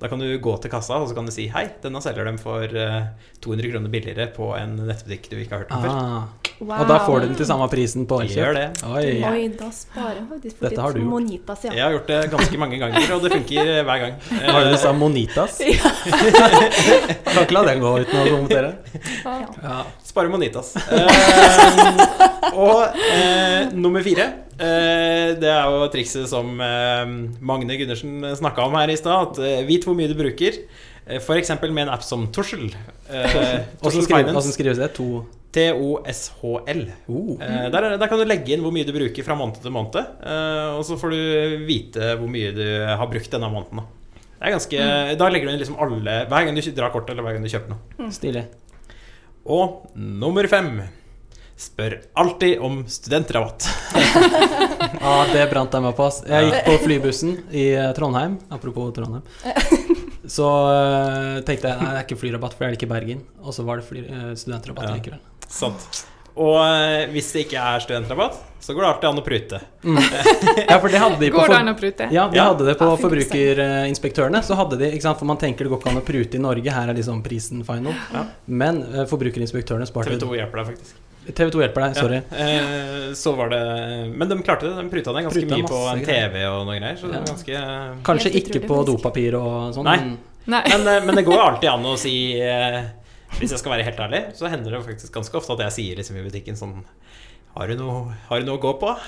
Da 0.00 0.08
kan 0.08 0.22
du 0.22 0.28
gå 0.40 0.54
til 0.62 0.72
kassa 0.72 1.00
og 1.02 1.10
så 1.10 1.16
kan 1.16 1.28
du 1.28 1.32
si 1.34 1.46
hei, 1.52 1.66
denne 1.82 2.00
selger 2.04 2.28
dem 2.28 2.38
for 2.40 2.64
eh, 2.64 3.10
200 3.44 3.72
kroner 3.72 3.92
billigere 3.92 4.28
på 4.32 4.50
en 4.56 4.78
nettbutikk 4.88 5.28
du 5.30 5.36
ikke 5.42 5.56
har 5.56 5.64
hørt 5.64 5.74
om 5.76 5.84
før. 5.84 5.94
Ah. 5.94 6.44
Wow. 6.60 6.84
Og 6.84 6.86
da 6.86 6.96
får 7.02 7.18
du 7.18 7.26
den 7.26 7.36
til 7.40 7.48
samme 7.48 7.66
prisen 7.66 8.04
på 8.06 8.20
Elkjøp. 8.22 8.38
Gjør 8.38 8.56
det. 8.56 8.66
Oi. 8.86 9.06
Oi, 9.26 9.40
da 9.58 9.70
sparer 9.74 10.20
jeg 10.20 10.26
faktisk 10.30 10.60
for 10.60 10.68
Dette 10.68 10.84
har 10.84 10.94
du 10.94 11.00
gjort. 11.00 11.10
monitas, 11.10 11.64
ja. 11.66 11.72
Jeg 11.74 11.84
har 11.84 11.96
gjort 11.96 12.12
det 12.12 12.20
ganske 12.36 12.60
mange 12.62 12.78
ganger, 12.78 13.08
og 13.16 13.24
det 13.24 13.32
funker 13.34 13.72
eh, 13.72 13.82
hver 13.88 14.04
gang. 14.04 14.14
Har 14.46 14.70
du 14.70 14.76
sa? 14.78 14.94
Monitas? 14.94 15.58
kan 17.34 17.42
ikke 17.42 17.56
la 17.58 17.64
den 17.68 17.82
gå 17.82 17.92
uten 18.04 18.20
å 18.20 18.24
kommentere. 18.30 18.72
Ja. 19.24 19.50
Ja. 19.64 19.82
Spare 20.06 20.30
Monitas. 20.30 20.74
Uh, 20.78 22.54
og 22.54 22.94
uh, 22.94 23.72
nummer 23.74 24.04
fire 24.06 24.28
eh, 24.28 24.43
Det 24.58 25.48
er 25.50 25.64
jo 25.70 25.86
trikset 25.92 26.28
som 26.30 26.54
eh, 26.62 27.04
Magne 27.44 27.76
Gundersen 27.80 28.22
snakka 28.38 28.66
om 28.68 28.76
her 28.78 28.92
i 28.92 28.98
stad. 29.00 29.32
At 29.32 29.40
eh, 29.44 29.62
vit 29.68 29.86
hvor 29.86 29.96
mye 29.98 30.10
du 30.10 30.16
bruker. 30.18 30.60
Eh, 31.06 31.18
F.eks. 31.20 31.50
med 31.64 31.86
en 31.86 31.94
app 31.94 32.04
som 32.06 32.26
Torsel. 32.32 32.68
Eh, 33.10 33.40
Hvordan 33.82 34.46
skrives 34.52 34.78
det? 34.80 34.92
To 34.98 35.24
T-O-S-H-L. 35.54 36.80
oh. 37.08 37.34
Eh, 37.38 37.66
der, 37.70 37.84
er- 37.86 37.98
der 38.00 38.08
kan 38.10 38.18
du 38.18 38.24
legge 38.26 38.54
inn 38.56 38.62
hvor 38.64 38.72
mye 38.74 38.86
du 38.88 38.90
bruker 38.96 39.22
fra 39.26 39.36
måned 39.38 39.60
til 39.62 39.70
måned. 39.74 39.98
eh, 40.00 40.70
og 40.78 40.82
så 40.86 40.96
får 40.98 41.14
du 41.14 41.20
vite 41.68 42.14
hvor 42.18 42.30
mye 42.30 42.50
du 42.56 42.64
har 42.90 43.06
brukt 43.10 43.30
denne 43.30 43.50
måneden. 43.52 43.82
Da. 43.82 44.18
Det 44.34 44.48
er 44.50 44.54
ganske, 44.56 44.80
da 45.20 45.28
legger 45.30 45.46
du 45.48 45.52
inn 45.54 45.60
liksom 45.62 45.78
alle 45.80 46.16
Hver 46.28 46.44
gang 46.48 46.58
du 46.58 46.66
drar 46.76 46.90
kortet, 46.92 47.14
eller 47.14 47.24
hver 47.24 47.36
gang 47.38 47.46
du 47.46 47.52
kjøper 47.52 47.70
noe. 47.72 48.10
Stilig. 48.12 48.42
Og 49.46 49.86
nummer 49.94 50.48
fem 50.50 50.82
Spør 51.56 52.00
alltid 52.18 52.58
om 52.60 52.80
studentrabatt. 52.90 53.68
Ja, 55.04 55.14
det 55.28 55.42
brant 55.50 55.74
jeg 55.74 55.84
meg 55.84 55.94
på. 55.98 56.06
Jeg 56.28 56.46
gikk 56.48 56.64
på 56.66 56.74
flybussen 56.84 57.32
i 57.52 57.64
eh, 57.76 57.90
Trondheim. 57.96 58.38
Apropos 58.54 58.88
Trondheim. 58.96 59.22
Så 60.36 60.46
eh, 60.70 61.42
tenkte 61.44 61.68
jeg 61.68 61.76
nei, 61.82 61.90
det 61.92 61.98
er 62.00 62.06
ikke 62.06 62.18
flyrabatt, 62.22 62.54
for 62.56 62.64
jeg 62.64 62.72
er 62.72 62.78
ikke 62.78 62.88
i 62.88 62.92
Bergen. 62.94 63.20
Og 63.44 63.52
så 63.56 63.66
var 63.68 63.80
det 63.82 63.86
fly, 63.88 64.00
eh, 64.06 64.30
studentrabatt 64.40 64.88
Ja. 64.88 64.94
likevel. 64.96 65.20
Sant. 65.52 66.04
Og 66.40 66.56
hvis 67.14 67.28
det 67.34 67.44
ikke 67.44 67.60
er 67.62 67.82
studentrabatt, 67.84 68.40
så 68.64 68.74
går 68.74 68.82
det 68.82 68.88
alltid 68.88 69.08
an 69.12 69.20
å 69.20 69.26
prute. 69.28 69.60
Ja, 70.64 70.78
for 70.80 70.88
det 70.90 70.98
hadde 71.02 71.20
de 71.20 71.28
på 71.30 71.36
Går 71.36 71.46
det 71.46 71.52
for- 71.52 71.60
an 71.60 71.70
å 71.70 71.76
prute? 71.78 72.08
Ja, 72.16 72.24
de 72.32 72.40
Ja. 72.40 72.48
hadde 72.48 72.64
det 72.66 72.74
på 72.80 72.88
se. 72.96 73.02
forbrukerinspektørene. 73.04 74.40
Så 74.42 74.56
hadde 74.58 74.78
de, 74.80 74.88
ikke 74.96 75.04
sant, 75.06 75.18
For 75.20 75.28
man 75.28 75.38
tenker 75.38 75.68
det 75.68 75.70
går 75.74 75.82
ikke 75.84 75.92
an 75.92 76.00
å 76.00 76.06
prute 76.08 76.40
i 76.40 76.42
Norge, 76.42 76.72
her 76.74 76.88
er 76.90 76.96
liksom 76.98 77.20
prisen 77.22 77.62
final. 77.68 77.94
Ja. 78.14 78.24
Men 78.48 78.80
uh, 78.82 79.04
forbrukerinspektørene 79.10 79.86
sparte 79.86 80.16
TV 80.16 80.24
2 80.24 80.34
hjelper 80.40 80.62
deg 80.64 80.72
faktisk. 80.72 80.96
TV2 81.32 81.60
hjelper 81.64 81.84
deg, 81.86 81.96
sorry. 81.96 82.18
Ja, 82.30 82.46
eh, 82.46 83.12
så 83.16 83.32
var 83.38 83.48
det 83.48 83.60
Men 84.12 84.28
de 84.28 84.36
klarte 84.42 84.68
det. 84.68 84.74
De 84.76 84.90
pruta 84.92 85.12
ned 85.16 85.24
ganske 85.28 85.40
Pruta 85.40 85.56
mye 85.56 85.68
på 85.70 85.80
en. 85.92 86.02
TV 86.04 86.42
og 86.50 86.66
noe 86.68 86.76
greier. 86.78 86.96
Så 87.00 87.08
det 87.08 87.20
var 87.22 87.30
ganske 87.30 87.62
Kanskje 88.10 88.32
ikke 88.42 88.62
på 88.68 88.80
dopapir 88.88 89.36
og 89.40 89.72
sånn. 89.76 89.84
Nei. 89.88 89.96
men- 90.04 90.18
Nei. 90.46 90.62
men, 90.68 90.86
eh, 90.88 91.04
men 91.06 91.16
det 91.16 91.24
går 91.24 91.40
alltid 91.48 91.70
an 91.70 91.84
å 91.88 91.96
si 91.96 92.14
eh, 92.40 92.82
Hvis 93.38 93.50
jeg 93.54 93.58
skal 93.62 93.72
være 93.72 93.86
helt 93.88 93.98
ærlig, 94.04 94.22
så 94.36 94.50
hender 94.52 94.70
det 94.76 94.82
faktisk 94.84 95.12
ganske 95.14 95.34
ofte 95.40 95.56
at 95.56 95.64
jeg 95.70 95.72
sier 95.78 95.96
liksom 96.02 96.16
i 96.20 96.26
butikken 96.28 96.54
sånn 96.60 96.84
har 97.54 97.68
du, 97.70 97.74
noe, 97.78 98.10
har 98.28 98.40
du 98.42 98.46
noe 98.48 98.56
å 98.58 98.62
gå 98.62 98.72
på? 98.80 98.90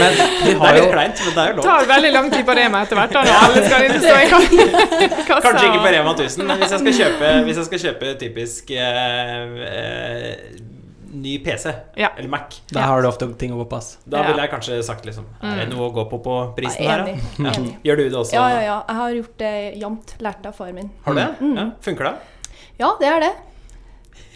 Men 0.00 0.10
de 0.16 0.24
Det 0.46 0.52
er 0.56 0.76
litt 0.78 0.92
kleint, 0.92 1.18
men 1.26 1.32
det 1.34 1.42
er 1.42 1.48
jo 1.50 1.52
Det 1.52 1.58
lov. 1.58 1.64
tar 1.66 1.82
veldig 1.90 2.12
lang 2.14 2.28
tid 2.32 2.44
på 2.48 2.52
Rema 2.56 2.78
etter 2.86 2.96
hvert, 3.00 3.12
da, 3.16 3.20
alle 3.46 3.60
skal 3.66 3.80
inn 3.86 3.96
stå 4.00 4.14
i 4.16 4.18
kassa. 4.30 4.50
Kanskje 5.46 5.66
ikke 5.70 5.82
på 5.84 5.90
Rema 5.96 6.12
1000, 6.16 6.40
men 6.48 6.54
hvis 6.62 6.72
jeg 6.76 6.80
skal 6.84 6.94
kjøpe, 7.00 7.26
hvis 7.48 7.58
jeg 7.60 7.66
skal 7.70 7.80
kjøpe 7.84 8.06
typisk 8.22 8.62
eh, 8.76 9.44
eh, 9.70 10.34
ny 11.16 11.34
PC 11.44 11.64
Ja. 12.00 12.08
eller 12.18 12.30
Mac, 12.32 12.48
Da 12.72 12.80
har 12.90 12.98
du 13.04 13.08
ofte 13.08 13.24
ting 13.40 13.50
å 13.54 13.56
gå 13.62 13.66
på, 13.70 13.76
ass. 13.80 13.88
da 14.04 14.18
ville 14.26 14.40
jeg 14.44 14.50
kanskje 14.52 14.72
sagt 14.84 15.02
liksom 15.08 15.24
Er 15.40 15.56
det 15.64 15.68
noe 15.72 15.84
å 15.88 15.90
gå 15.96 16.02
på 16.10 16.16
på 16.24 16.34
prisen 16.56 16.82
Ja, 16.84 16.90
her, 16.96 17.00
da? 17.06 17.10
enig. 17.52 17.72
Gjør 17.86 17.96
du 18.02 18.04
det 18.08 18.18
også? 18.22 18.34
Ja, 18.36 18.44
ja, 18.56 18.60
ja. 18.66 18.78
Jeg 18.88 18.96
har 19.02 19.10
gjort 19.20 19.36
det 19.44 19.54
jevnt. 19.80 20.08
Lært 20.20 20.42
av 20.48 20.52
far 20.58 20.70
min. 20.76 20.88
Har 21.06 21.12
du 21.16 21.20
det? 21.20 21.28
Mm. 21.40 21.54
Ja. 21.60 21.64
Funker 21.86 22.04
det? 22.10 22.14
Ja, 22.80 22.88
det 23.00 23.08
er 23.08 23.20
det. 23.24 23.32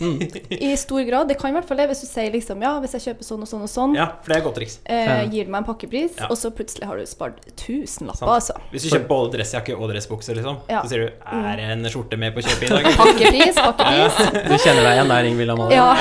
I 0.01 0.71
stor 0.81 1.03
grad. 1.05 1.29
Det 1.29 1.37
kan 1.41 1.51
i 1.51 1.55
hvert 1.59 1.69
fall 1.69 1.77
det 1.81 1.87
hvis 1.91 2.01
du 2.05 2.07
sier 2.09 2.31
liksom 2.33 2.63
ja, 2.65 2.73
hvis 2.81 2.95
jeg 2.97 3.03
kjøper 3.09 3.27
sånn 3.27 3.43
og 3.45 3.49
sånn 3.51 3.65
og 3.67 3.71
sånn, 3.71 3.95
Ja, 3.99 4.07
for 4.23 4.33
det 4.33 4.37
er 4.37 4.41
et 4.41 4.47
godt 4.49 4.57
triks. 4.61 4.79
eh, 4.87 5.25
gir 5.31 5.45
du 5.45 5.51
meg 5.53 5.61
en 5.63 5.69
pakkepris, 5.69 6.17
Ja. 6.19 6.27
og 6.31 6.37
så 6.41 6.51
plutselig 6.51 6.87
har 6.89 6.97
du 6.97 7.05
spart 7.07 7.41
tusenlapper, 7.61 8.27
altså. 8.37 8.55
Hvis 8.73 8.83
du 8.87 8.91
kjøper 8.95 9.09
både 9.11 9.33
dressjakke 9.39 9.77
og 9.77 9.91
dressbukse, 9.93 10.35
liksom, 10.39 10.61
Ja. 10.71 10.83
så 10.83 10.89
sier 10.95 11.07
du 11.07 11.13
Er 11.31 11.57
det 11.57 11.65
en 11.71 11.85
skjorte 11.93 12.17
med 12.19 12.35
på 12.35 12.41
kjøpet 12.43 12.65
i 12.65 12.69
dag? 12.69 12.85
Pakkepris, 12.97 13.55
pakkepris. 13.61 14.17
Du 14.49 14.57
kjenner 14.65 14.83
deg 14.83 14.93
igjen 14.97 15.09
der, 15.15 15.25
Ingvild 15.31 15.51
Amalie? 15.51 15.77
Ja. 15.77 15.95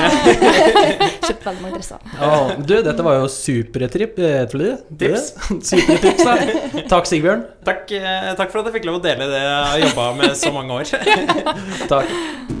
Kjøpt 1.26 1.44
veldig 1.44 1.62
mange 1.62 1.76
dresser. 1.76 1.98
Oh, 2.20 2.50
du, 2.56 2.74
dette 2.82 3.02
var 3.06 3.18
jo 3.20 3.28
supertripp. 3.28 4.18
eh, 4.18 4.46
Tips. 4.50 5.32
Supertips, 5.70 6.24
da. 6.24 6.36
Takk, 6.88 7.06
Sigbjørn. 7.06 7.44
Takk, 7.64 7.90
eh, 7.92 8.34
takk 8.36 8.50
for 8.50 8.60
at 8.60 8.70
jeg 8.70 8.80
fikk 8.80 8.88
lov 8.90 9.00
å 9.00 9.02
dele 9.04 9.28
det 9.30 9.40
jeg 9.40 9.66
har 9.70 9.84
jobba 9.86 10.08
med 10.16 10.36
så 10.36 10.52
mange 10.52 10.80
år. 10.80 10.84
Takk. 11.88 12.58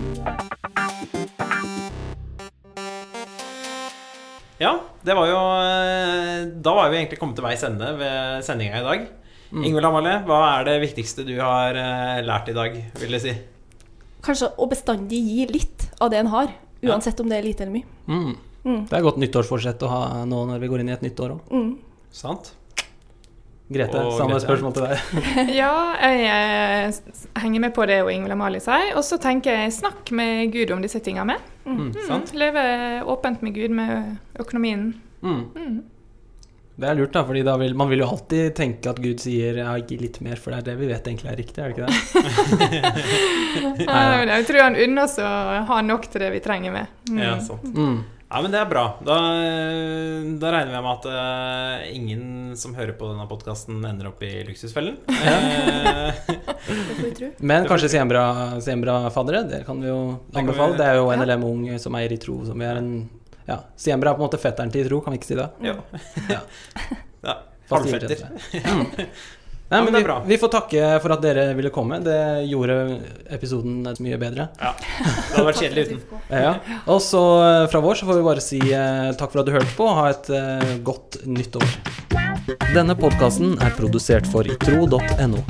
Det 5.10 5.16
var 5.18 5.26
jo 5.26 5.38
eh, 5.58 6.44
Da 6.62 6.74
var 6.76 6.90
vi 6.92 7.00
egentlig 7.00 7.18
kommet 7.18 7.38
til 7.38 7.46
veis 7.46 7.64
ende 7.66 7.88
ved 7.98 8.44
sendinga 8.46 8.78
i 8.78 8.86
dag. 8.86 9.08
Mm. 9.50 9.64
Ingvild 9.66 9.88
Amalie, 9.88 10.20
hva 10.28 10.38
er 10.52 10.68
det 10.68 10.76
viktigste 10.84 11.24
du 11.26 11.32
har 11.40 11.74
eh, 11.74 12.20
lært 12.22 12.52
i 12.52 12.54
dag, 12.54 12.76
vil 13.00 13.16
jeg 13.18 13.24
si? 13.24 13.32
Kanskje 14.22 14.52
å 14.60 14.68
bestandig 14.70 15.18
gi 15.26 15.48
litt 15.50 15.88
av 15.98 16.12
det 16.12 16.20
en 16.20 16.30
har, 16.30 16.52
uansett 16.86 17.18
om 17.24 17.28
det 17.30 17.40
er 17.40 17.48
lite 17.48 17.64
eller 17.64 17.80
mye. 17.80 17.88
Mm. 18.06 18.30
Mm. 18.60 18.80
Det 18.86 18.96
er 18.98 19.04
godt 19.04 19.18
nyttårsforsett 19.18 19.82
å 19.82 19.90
ha 19.90 20.00
nå 20.28 20.44
når 20.52 20.62
vi 20.62 20.70
går 20.70 20.82
inn 20.84 20.92
i 20.92 20.94
et 20.94 21.02
nytt 21.02 21.22
år 21.24 21.34
òg. 21.38 21.50
Mm. 21.50 21.70
Sant? 22.14 22.52
Grete, 23.70 23.98
Og 24.02 24.16
samme 24.18 24.34
Grete. 24.34 24.44
spørsmål 24.46 24.76
til 24.76 24.86
deg. 24.86 25.26
Ja, 25.60 25.72
jeg 26.02 26.30
eh, 26.30 27.02
henger 27.42 27.66
med 27.66 27.74
på 27.74 27.86
det 27.90 28.00
og 28.04 28.10
Ingvild 28.12 28.34
Amalie 28.34 28.62
sier. 28.62 28.92
Og 28.98 29.06
så 29.06 29.18
tenker 29.22 29.56
jeg 29.64 29.74
snakk 29.78 30.10
med 30.14 30.50
Gud 30.54 30.70
om 30.74 30.82
disse 30.82 31.02
tinga 31.02 31.26
med. 31.64 31.78
Mm. 31.80 32.04
Sant? 32.08 32.34
Leve 32.34 32.62
åpent 33.04 33.42
med 33.42 33.54
Gud 33.54 33.74
med 33.76 34.16
økonomien. 34.40 34.92
Mm. 35.22 35.42
Mm. 35.54 35.80
Det 36.80 36.88
er 36.88 36.96
lurt, 36.96 37.12
da, 37.12 37.20
fordi 37.28 37.42
da 37.44 37.54
vil, 37.60 37.74
man 37.76 37.90
vil 37.90 38.00
jo 38.00 38.06
alltid 38.08 38.54
tenke 38.56 38.88
at 38.88 39.00
Gud 39.04 39.20
sier 39.20 39.58
ja, 39.60 39.74
gi 39.84 39.98
litt 40.00 40.16
mer, 40.24 40.38
for 40.40 40.54
det 40.54 40.62
er 40.62 40.68
det 40.70 40.76
vi 40.80 40.88
vet 40.88 41.10
egentlig 41.10 41.28
er 41.28 41.36
riktig, 41.36 41.60
er 41.60 41.68
det 41.68 41.74
ikke 41.74 41.88
det? 41.90 41.98
Ja, 43.90 44.22
jeg 44.24 44.46
tror 44.48 44.62
han 44.64 44.78
unner 44.86 45.04
oss 45.04 45.18
å 45.20 45.28
ha 45.68 45.82
nok 45.84 46.08
til 46.08 46.24
det 46.24 46.30
vi 46.32 46.40
trenger 46.44 46.72
med. 46.72 46.96
Mm. 47.10 47.20
Ja, 47.20 47.34
sant. 47.44 47.68
Mm. 47.74 48.00
Ja, 48.30 48.40
men 48.40 48.52
det 48.54 48.60
er 48.62 48.70
bra. 48.70 48.84
Da, 49.04 49.18
da 50.40 50.50
regner 50.54 50.72
vi 50.72 50.80
med 50.80 50.90
at 50.90 51.06
uh, 51.10 51.94
ingen 51.94 52.56
som 52.56 52.74
hører 52.74 52.94
på 52.98 53.10
denne 53.12 53.26
podkasten, 53.28 53.78
ender 53.84 54.10
opp 54.10 54.22
i 54.24 54.32
luksusfellen. 54.48 54.96
Eh. 55.08 56.20
Men 57.50 57.68
kanskje 57.68 57.92
Siembra, 57.92 58.24
Siembra 58.64 59.02
faddere, 59.14 59.44
det 59.48 59.62
kan 59.68 59.80
vi 59.82 59.90
jo 59.90 60.00
anbefale. 60.32 60.78
Det 60.80 60.86
er 60.88 61.00
jo. 61.00 61.10
NLM 61.20 61.44
Ung 61.46 61.66
som 61.82 61.98
eier 62.00 62.14
i 62.14 62.20
tro, 62.20 62.40
som 62.48 62.58
vi 62.58 62.68
er 62.68 62.80
en 62.80 62.92
ja, 63.50 63.58
Siembra 63.76 64.12
er 64.12 64.18
på 64.18 64.22
en 64.22 64.28
måte 64.28 64.40
fetteren 64.40 64.72
til 64.72 64.86
tro, 64.88 65.00
kan 65.04 65.14
vi 65.14 65.20
ikke 65.20 65.32
si 65.32 65.38
det? 65.38 65.48
ja. 65.66 65.76
Ja. 66.30 66.40
ja. 67.28 67.36
Halvfetter. 67.70 68.26
Nei, 69.70 69.78
Ja, 69.78 69.84
men 69.84 69.92
men 69.92 69.94
det 69.94 69.98
vi, 70.00 70.02
er 70.02 70.08
bra. 70.08 70.18
vi 70.26 70.36
får 70.42 70.50
takke 70.50 70.86
for 71.02 71.12
at 71.14 71.20
dere 71.22 71.44
ville 71.54 71.70
komme. 71.70 72.00
Det 72.02 72.16
gjorde 72.50 72.76
episoden 73.30 73.84
mye 74.02 74.18
bedre. 74.18 74.48
Ja. 74.58 74.72
Det 74.74 75.36
hadde 75.36 75.44
vært 75.46 75.60
kjedelig 75.62 75.84
uten. 75.86 76.00
Ja. 76.30 76.54
Og 76.90 76.98
så 77.02 77.20
eh, 77.44 77.66
fra 77.70 77.80
vår 77.82 77.98
så 78.00 78.06
får 78.08 78.18
vi 78.18 78.24
bare 78.26 78.42
si 78.42 78.58
eh, 78.74 79.10
takk 79.18 79.30
for 79.32 79.42
at 79.44 79.46
du 79.46 79.54
hørte 79.54 79.70
på, 79.78 79.86
og 79.86 79.96
ha 80.00 80.08
et 80.10 80.30
eh, 80.34 80.74
godt 80.86 81.20
nytt 81.26 81.54
år. 81.58 81.70
Denne 82.74 82.94
podkasten 82.98 83.54
er 83.62 83.70
produsert 83.78 84.26
for 84.30 84.46
itro.no. 84.46 85.42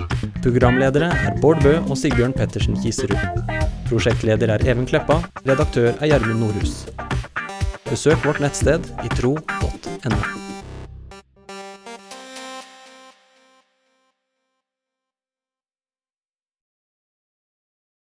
Programledere 0.44 1.08
er 1.12 1.40
Bård 1.40 1.60
Bø 1.64 1.74
og 1.86 1.96
Sigbjørn 2.00 2.36
Pettersen 2.36 2.76
Kiserud. 2.80 3.16
Prosjektleder 3.88 4.52
er 4.56 4.68
Even 4.68 4.84
Kleppa. 4.88 5.20
Redaktør 5.48 5.92
er 5.96 6.12
Gjermund 6.12 6.44
Nordhus. 6.44 6.82
Besøk 7.88 8.20
vårt 8.28 8.40
nettsted 8.44 8.84
itro.no. 9.08 10.20